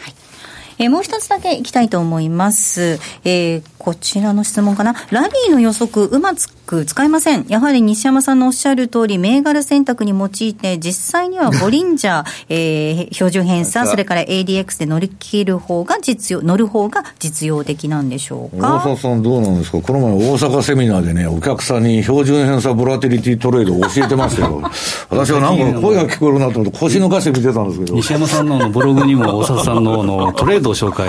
[0.79, 3.01] えーもう一つだけいきたいと思います。
[3.25, 4.95] えーこちらの質問かな？
[5.13, 6.33] ラリーの予測、うま
[6.67, 7.47] く使えません。
[7.47, 18.77] やはり西山さんのおっしゃる通り、銘柄選択に用いて、実際にはボリンジャー、 えー標準偏差、それから ADX で乗り切る方が実用、乗る方が実用的なんでしょう大か。
[18.89, 19.81] 阪さんどうなんですか？
[19.81, 24.63] この前大阪セミナーでね、お客さんに標準偏差ボラティリティトレードを教えてましたよ。
[25.11, 27.95] 私はなんか声が聞こえるなと思って腰抜かして見てたんですけど。
[27.95, 31.07] 西山さんのブログにも、大里さんのあのトレードを紹介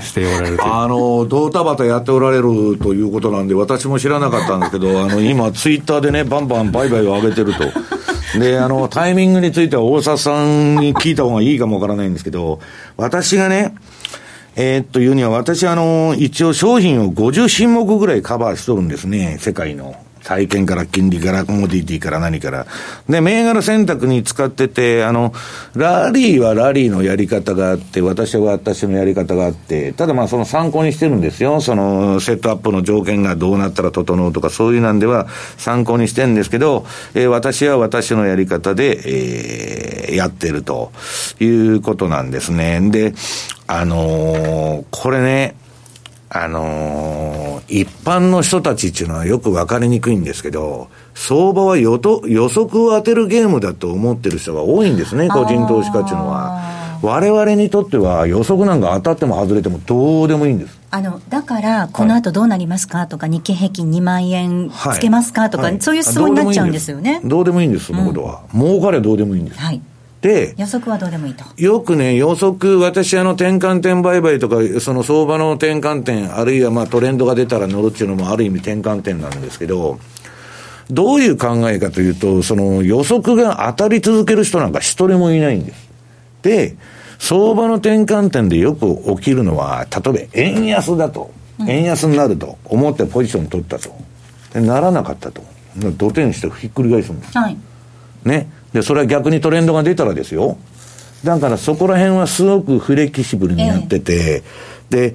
[0.00, 0.72] しておられるという。
[0.72, 8.38] あの、ドタバタやっておられるということなんで、私も知らなかったんですけど、 あの、今、ツイッターでね、バンバン売買を上げてると。
[8.38, 12.60] で、あの、タイミングについては大札さんに聞いた方がいいかもわからないんですけど、
[12.96, 13.74] 私がね、
[14.56, 19.94] えーっというには、私、あの、一応商品を50品目ぐらいカバーしとるんですね、世界の。
[20.22, 22.66] 債券から金利からコモディティから何から。
[23.08, 25.32] で、銘柄選択に使ってて、あの、
[25.74, 31.60] ラリーはラリーのやり方があって、私は私のやり方があって、ただまあその参考にしてるんですよ。
[31.60, 40.90] そのセットアップの条件がどうなったら整うとか、そういうなんでは参考にしてるんですけど、えー私は私のやり方で、えーやってると
[41.38, 42.80] いうことなんですね。
[42.90, 43.14] で、
[43.66, 45.54] あのーこれね、
[46.30, 56.80] あのー一般の人たちっていうのはよく分かりにくいんですけど、相場は予と予測を当てるゲームだと思ってる人が多いんですね、個人投資家っていうのは。
[57.02, 60.78] 我々にとっては予測なんか当たっても外れてもどうでもいいんです。
[60.90, 67.22] あの、だから、この後どうなりますかとか、日経平均2万円つけますかとか、はいそういう質問になっちゃうんですよね。
[67.24, 68.42] どうでもいいんです、そのことは。
[68.52, 69.58] 儲かればどうでもいいんです。
[69.60, 69.80] はい。
[70.20, 71.44] で、予測はどうでもいいと。
[71.56, 79.98] よくね、予測、私、あの、転換点売買とか、その相場の転換点、あるいはまあトレンドが出たら乗るっていうのもある意味転換点なんですけど、
[80.90, 85.88] どういう考えかというと、その予測が当たり続ける人なんか一人もいないんです。
[86.42, 86.76] で、
[87.18, 91.30] 相場の転換点でよく起きるのは、例えば円安だと、
[91.66, 93.90] 円安になると思ってポジション取ったと。
[94.52, 95.42] でならなかったと。
[95.96, 97.38] 土手にしてひっくり返すんです。
[97.38, 97.56] はい。
[98.24, 98.48] ね。
[98.72, 100.56] で、それは逆にトレンドが出たらですよ。
[101.24, 104.42] だからそこら辺はすごくフレキシブルになってて、
[104.88, 105.14] で、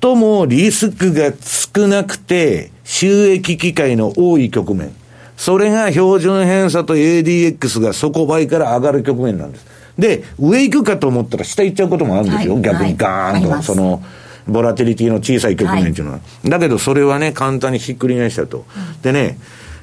[0.00, 4.94] 最もリスクが少なくて収益機会の多い局面。
[5.36, 9.66] それが標準偏差と ADX が底倍から上がる局面なんです。
[9.98, 12.54] で、上行くかと思ったら下行っちゃうこともあるんですよ。
[12.54, 14.02] はい逆にガーンと、はいその、
[14.46, 16.20] ボラティリティの小さい局面っていうのは。
[16.44, 18.64] だけどそれはね、簡単にひっくり返したと。
[19.02, 19.38] でね、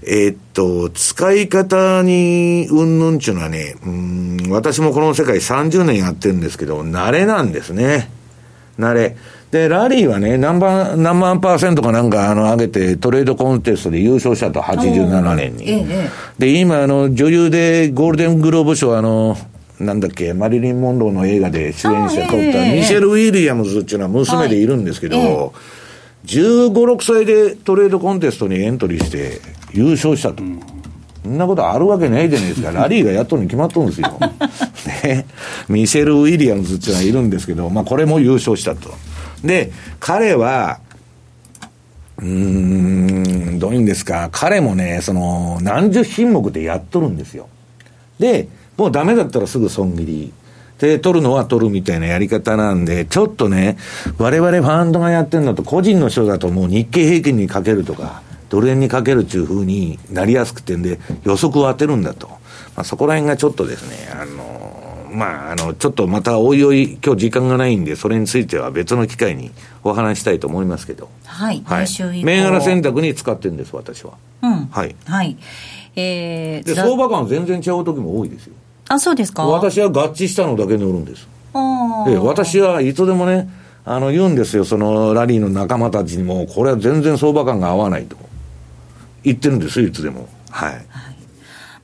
[0.07, 8.09] えーっと、使い方に、うんぬんっていうのはね、うーん、私もこの世界30年やってるんですけど、慣れなんですね。
[8.79, 9.15] 慣れ。
[9.51, 15.85] で、ラリーはね、何万、何万パーセントかなんか、あの、上げて、トレードコンテストで優勝したと、87年に。
[16.39, 19.37] で、今、あの、女優でゴールデングローブ賞、あの、
[19.79, 25.53] なんだっけ、マリリン・モンローの映画で主演者あ取った、ええミシェル・ウィリアムズっていうのは娘でいるんですけど、
[26.25, 29.41] 15、6歳でトレードコンテストにエントリーして
[29.73, 30.43] 優勝したと。
[31.23, 32.71] そんなことあるわけないじゃないですか。
[32.73, 34.19] ラリーがやっとるに決まっとるんですよ。
[35.03, 35.25] ね。
[35.69, 38.93] ミシェル・ウィリアムズっていうのはいるんですけど、まあこれも優勝したと。
[39.43, 40.79] で、彼は、
[42.19, 47.47] うーん、どういうんですか、彼もね、その、何十品目でやっとるんですよ。
[48.19, 48.47] で、
[48.77, 50.33] もうダメだったらすぐ損切り。
[50.83, 53.77] で、取るのは取るみたいなやり方なんで、ちょっとね、
[54.17, 62.27] 我々ファンドがやってるのと、個人の人だともう日経平均にかけるとか、ドル円にかけるっていう風になりやすくてんで、予測を当てるんだと。
[62.27, 62.35] ま
[62.81, 69.51] あ、そこら辺がちょっとですね、あの、まあ、あの、ちょっとまたおいおい、今日時間がないんで、それについては別の機会に
[69.85, 71.07] お話したいと思いますけど。
[71.23, 71.63] はい。
[71.65, 71.87] はい。
[72.25, 74.15] 銘柄選択に使ってるんです、私は。
[74.41, 74.65] うん。
[74.65, 74.95] はい。
[75.05, 75.37] はい。
[75.95, 78.53] えー、で、ざ相場感全然違う時も多いですよ。
[78.93, 81.27] あ、そうですか私は合致したのだけ乗るんです。
[82.05, 83.49] で、私はいつでもね、
[83.85, 88.15] あの、言うんですよ、そのラリーの仲間たちにも、これは全然相場感が合わないと。
[89.23, 90.27] 言ってるんですよ、いつでも。
[90.49, 90.85] はい。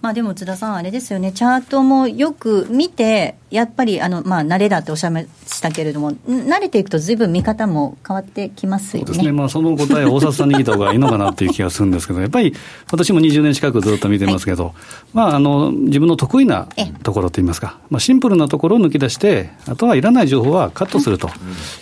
[0.02, 9.08] まあでも津田さん、あれですよね、チャートもよく見て、やっぱりあの、まあ、慣れだっておっしゃいましたけれども、慣れていくと、ずいぶん見方も変わってきますよね。
[9.08, 12.56] そうですね、まあ、その答え、大里さんに聞いた方がいいのかなっていう気がするんですけど、やっぱり
[12.92, 14.74] 私も20年近くずっと見てますけど、はい、
[15.14, 16.70] まあ、あの自分の得意な
[17.04, 21.30] ところといいますか、まあ、シンプルなところを抜き出して、あとはいらない情報はカットすると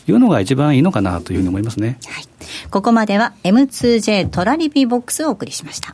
[0.07, 1.99] いうのが一番いいのかなというふうに思いますね。
[2.07, 2.23] はい、
[2.71, 5.93] ここまでは M2J トラリピボックスをお送りしました。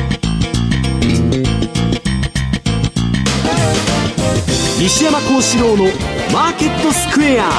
[4.81, 5.83] 西山幸四郎の
[6.33, 7.51] マーケットスクエア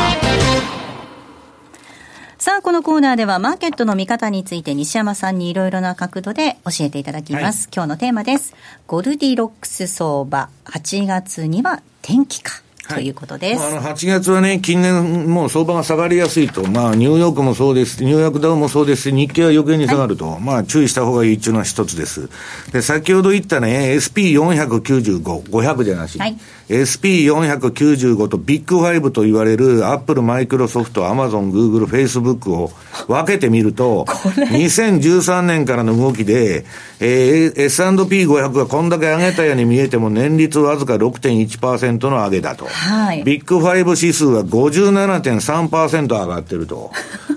[2.37, 7.69] さあ、このコーナーではマーケットの見方について西山さんにいろいろな角度で教えていただきます。
[7.69, 8.57] はい、今日のテーマです。
[8.89, 12.61] ゴルディロックス相場、8月には転機か。
[12.89, 13.65] ということです。
[13.65, 16.69] あの、8月はね、近年もう相場が下がりやすいと。
[16.69, 18.03] まあ、ニューヨークもそうです。
[18.05, 20.27] ニューヨークダウンもそうですし、日経は余計に下がると。
[20.27, 22.29] はい、まあ、注意した方がいいっていうのは一つです。
[22.73, 26.19] で、先ほど言ったね、SP495、500じゃなし。
[26.19, 26.37] はい
[26.73, 32.71] SP495 とビッグファイブと言われるアップル、マイクロソフト、アマゾン、グーグル、フェイスブックを
[33.09, 36.65] 分けてみると、2013年からの動きで、
[37.01, 42.67] えー、S&P500 がこんだけ上げたように見えても年率わずか6.1%の上げだと。
[42.67, 46.91] はい、ビッグファイブ指数は57.3%上がってると。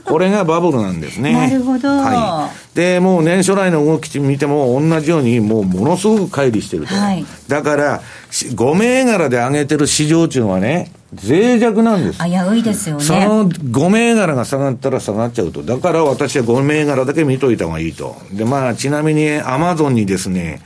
[0.05, 1.33] これがバブルなんですね。
[1.36, 1.89] なるほど。
[1.89, 2.64] はい。
[2.76, 6.93] で、もう年初来の動き見ても同じようにもうものすごく乖離してると。
[6.93, 10.91] はい、だから、5銘柄で上げてる市場中はね、
[11.23, 12.19] 脆弱なんです。
[12.19, 13.03] 危ういですよね。
[13.03, 15.63] その5銘柄が下がったら下がっちゃうと。
[15.63, 18.17] だから私は5銘柄だけ見といた方がいいと。
[18.34, 20.61] で、まあ、ちなみにアマゾンにですね、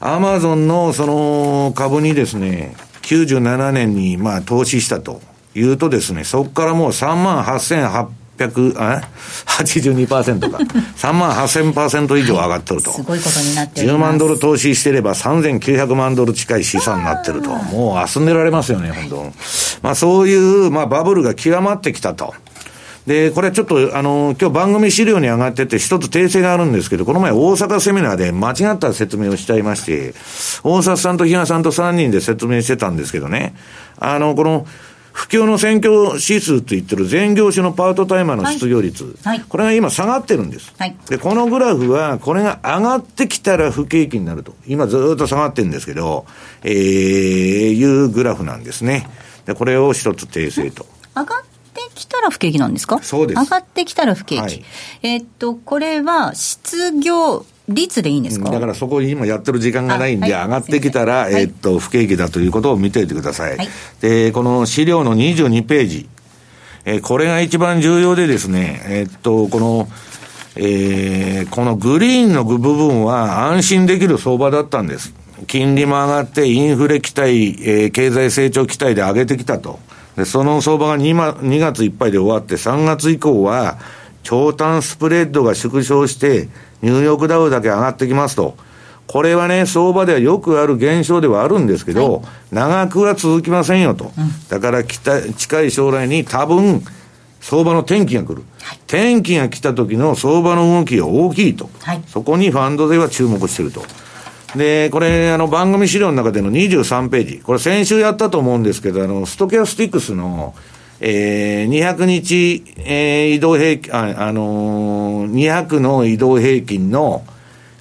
[0.00, 5.20] アマゾンのその株にですね、97年にまあ投資したと
[5.54, 9.02] いうとですね、そこからもう3万8800 8
[9.46, 10.58] 82%か。
[10.96, 12.92] 3万8000%以上上がってると。
[12.92, 13.88] すごいことになってる。
[13.88, 17.50] 10万ドル投資してれば3900万ドル近い資産になってると。
[17.50, 19.32] もう遊んでられますよね、本当
[19.82, 22.34] まあそういう、まあバブルが極まってきたと。
[23.06, 30.14] で、これちょっと、あの、今日番組資料に上がってて一つ訂正があるんですけど、この前大阪セミナーで間違った説明をしちゃいまして、
[30.62, 33.54] 大阪さんと比嘉さんと3人で説明してたんですけどね、
[33.98, 34.66] あの、この、
[35.12, 44.54] 不況の選挙指数といってる全業種のパートタイマーの失業率、はいはい、これが今下がってるんです、はい、で、このグラフは、これが上がってきたら不景気になると。
[44.66, 46.26] 今ずっと下がってるんですけど、
[46.62, 49.08] えー、いうグラフなんですね。
[49.46, 50.86] で、これを一つ訂正と。
[51.14, 51.44] 上がっ
[51.74, 53.02] てきたら不景気なんですか？
[53.02, 53.40] そうです。
[53.40, 54.40] 上がってきたら不景気。
[54.40, 54.64] はい、
[55.02, 58.50] えー、っと、これは失業率でいいんですか？
[58.50, 63.56] だからそこに今やってる時間がないんで、上がってきたら、えっと、不景気だということを見ておいてください。
[64.00, 66.08] で、この資料の22ページ、
[66.84, 69.88] えこれが一番重要でですね、えっと、この、
[70.56, 75.14] えー、このグリーンの部分は安心できる相場だったんです。
[75.46, 77.30] 金利も上がって、インフレ期待、
[77.62, 79.78] えー、経済成長期待で上げてきたと。
[80.16, 83.78] で、その相場が 2, 2月いっぱいで終わって、3月以降は、
[84.24, 86.48] 長短スプレッドが縮小して、
[86.82, 88.56] ニューヨークダウだけ上がってきますと。
[89.06, 92.22] これはね、相場ではよくある現象ではあるんですけど、はい、
[92.52, 94.12] 長くは続きませんよと。
[94.16, 96.82] うん、だから近い将来に多分、
[97.40, 98.42] 相場の転機が来る。
[98.62, 101.68] はい、転機が来た時の相場の動きが大きいと。
[101.80, 103.82] はい、そこにファンドでは注目してると。
[104.56, 107.38] で、これ、あの、番組資料の中での23ページ。
[107.40, 110.54] これ先週やったと思うんですけど、あの、ストキャスティックスの、
[111.04, 117.24] えー、200日、えー、移動平均、あ、あのー、200の移動平均の、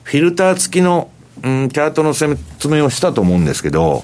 [0.02, 1.12] フィルター付きの、
[1.44, 4.04] うん、チャートの説明をしたと思うんですけど、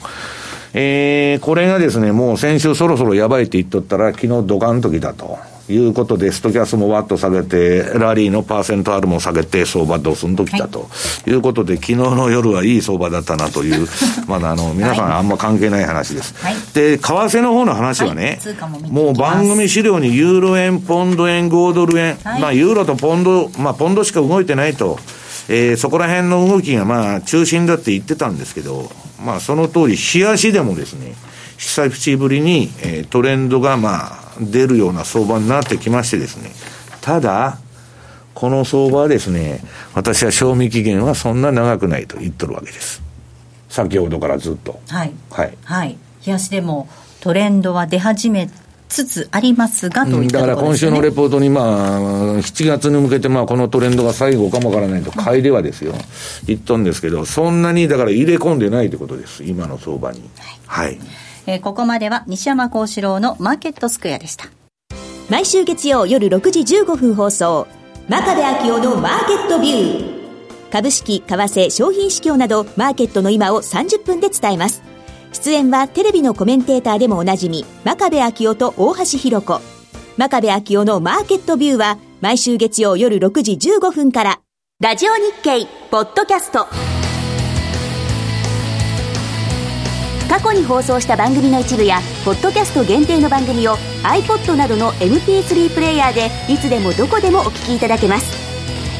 [0.74, 5.40] えー、これがですね、もう先週そろそろやばいって言っとったら、昨日ドカンときたと。
[5.70, 10.88] いうことで、ストキャスもワッと下げて、ラリーのパーセントアルも下げて、相場ドスンときたと、
[11.28, 13.88] い、うことで、昨日の夜はいい相場だったなという、
[14.28, 16.34] まだあの、皆さんあんま関係ない話です。
[16.44, 16.56] はい。
[16.74, 19.06] で、為替の方の話はね、通貨も見ていきます。
[19.06, 22.42] もう番組資料にユーロ円、ポンド円、5ドル円、はい。
[22.42, 24.98] まあ、ユーロとポンド、まあ、ポンドしか動いてないと。
[25.50, 28.90] えーそこら辺の動きがまあ中心だって言ってたんですけど、
[29.24, 31.16] まあその通り、日足でもですね、
[31.58, 36.52] 久しぶりに、えートレンドがまあ出るような相場になってきましてですね、
[37.02, 37.58] ただ、
[38.34, 39.62] この相場はですね、
[39.94, 43.02] 私は賞味期限はそんな長くないと言っとるわけです。
[43.70, 44.80] 先ほどからずっと。
[44.88, 45.58] はいはい。
[45.64, 46.90] はい冷やしでも
[47.22, 48.50] トレンドは出始め
[48.90, 52.00] つつありますがとうんいっただから今週のレポートに、まあ、
[52.38, 55.94] 7月に向けて、まあ、このトレンドが最後かもわからないと、買いではですよ、
[56.46, 60.22] 言ったんですけど、そんなにだから入れ込んでないということです、今の相場に。
[60.66, 61.00] はい。
[61.48, 64.46] えーここまでは西山幸四郎のマーケットスクエアでした。
[65.30, 67.68] 毎週月曜夜6時15分放送
[68.10, 70.18] 真壁昭夫のマーケットビュー。
[70.70, 74.84] 株式、為替、商品市況などマーケットの今を30分で伝えます。
[75.32, 79.62] 出演はテレビのコメンテーターでもおなじみ真壁昭夫と大橋ひろ子。
[80.18, 84.42] 真壁昭夫のマーケットビューは毎週月曜夜6時15分から。
[84.82, 86.97] ラジオ日経ポッドキャスト。
[90.28, 98.36] 過去に放送した番組の一部やポッドキャスト限定の番組を iPod などの MP3 プレイヤーでいつでもどこでもお聞きいただけます。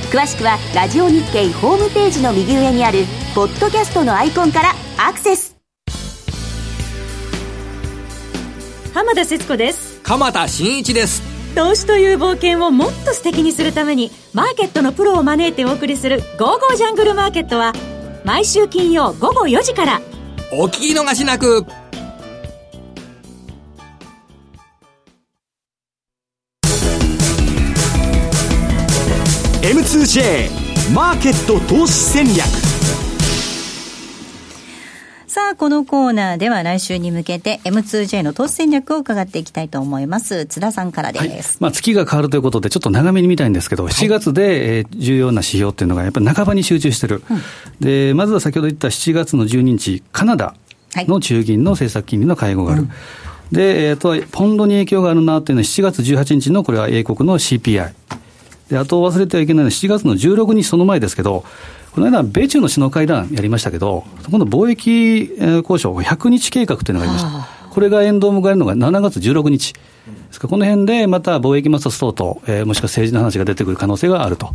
[0.10, 3.04] 詳しくはラジオ日経ホームページの右上にある
[3.36, 5.58] ポッドキャストのアイコンからアクセス。
[8.94, 10.00] 浜田節子です。
[10.04, 11.22] 鎌田新一です。
[11.56, 17.74] 投資という冒険をもっと素敵にするためにマーケットのプロを招いてお送りする「ゴーゴージャングルマーケット」は
[18.24, 20.02] 毎週金曜午後4時から
[20.50, 21.66] お聞き逃しなく。
[29.62, 32.77] M2J マーケット投資戦略。
[35.38, 40.48] さあこのコーナーでは来週に向けて M2J の投資戦略を伺っていきたいと思います。
[40.48, 47.22] 津田さんからです、まあ、月が変わるということで、ちょっと長めに見たいんですけど、7月で、えー重要な指標っていうのが、やっぱり半ばに集中してる、
[47.80, 50.56] でまずは先ほど言った7月の12日、カナダ
[50.96, 52.88] の中銀の政策金利の会合がある。
[53.52, 57.94] で、えー、あとはポンドに影響があるなっていうのは、7月18日のこれは英国の CPI。
[58.72, 61.46] で、あと忘れてはいけないのは、7月の16日、その前ですけど、
[61.98, 67.57] この間、米中の首脳会談やりましたけど、今度、貿易交渉100日計画というのがありました。
[67.78, 69.74] これがエンドを迎えるのが7月16日。
[69.74, 69.80] で
[70.32, 74.50] すからこの辺でまた貿易摩擦等々、えーもしくは政治の話が出てくる可能性があると。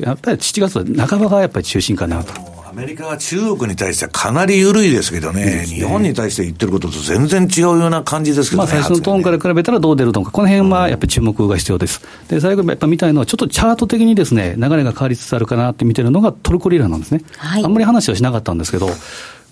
[0.00, 2.32] やっぱり7月は半ばがやっぱり中心かなと。
[2.68, 8.72] アメリカは中国に対してはかなり緩いですけどね、日本に対して言ってることと全然違うような感じですけどね。
[8.72, 12.00] まあ最初のトーンから比べたらどう出るのか、この辺はやっぱり注目が必要です。
[12.26, 17.22] で、最後やっぱ見たいのは、ちょっとチャート的にですね、流れが変わりつつあるかなって見てるのがトルコリラなんですね。
[17.38, 18.90] あんまり話はしなかったんですけど、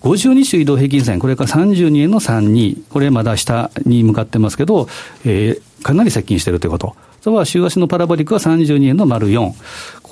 [0.03, 4.87] 52週移動平均線、これから32円の32、これまだ下に向かってますけど、
[5.25, 6.95] えーかなり接近しているということ。
[7.21, 9.53] それは週足のパラボリックは32円の丸4。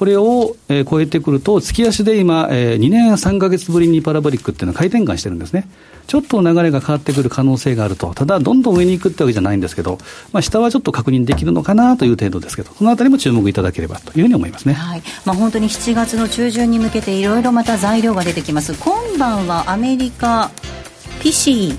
[0.01, 5.67] これを、えー超えてくると、月足で今、え2年3ヶ月ぶりにパラボリックっていうのは回転換してるんですね。
[6.07, 8.11] ちょっと流れが変わってくる可能性があると。
[8.15, 9.99] ただ、どんどん上に行くってわけじゃないんですけど、
[10.33, 14.73] まあ、下はちょっと確認できるのかなという程度ですけど、そのあたりも注目いただければというふうに思いますね。
[14.73, 20.49] はいまあ、本当に7月の中旬に向けていろいろまた材料が出てきます今晩はアメリカ
[21.21, 21.75] PC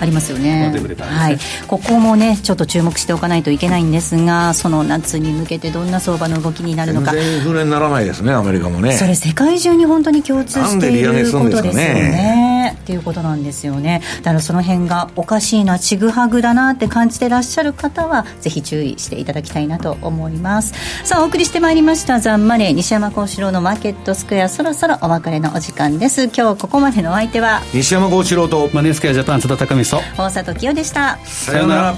[0.00, 8.92] ありますよねはい、ここもねちょっと注目しておかないといけないんですがその夏に向けてどんな相場の動きになるのか全然インフレにならないですね、アメリカもね。
[8.92, 12.38] それ世界中に本当に共通していることですよね
[12.68, 12.76] ね。
[12.76, 14.02] っていうことなんですよね。
[14.18, 20.74] だからその辺がおかしいな、ちぐはぐだなって感じてらっしゃる方は、ぜひ注意していただきたいなと思います。
[21.04, 26.24] さあ、お送りしてまいりました、ザンマネー、西山幸四郎のマーケットスクエア、そろそろお別れのお時間です。
[26.24, 31.18] 今日ここまでのお相手は、西山幸四郎と、マネースクエアジャパン津田隆美と、大里清でした。
[31.24, 31.94] さようなら。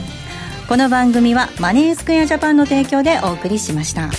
[0.68, 4.10] この番組はマネースクエアジャパンの提供でお送りしました。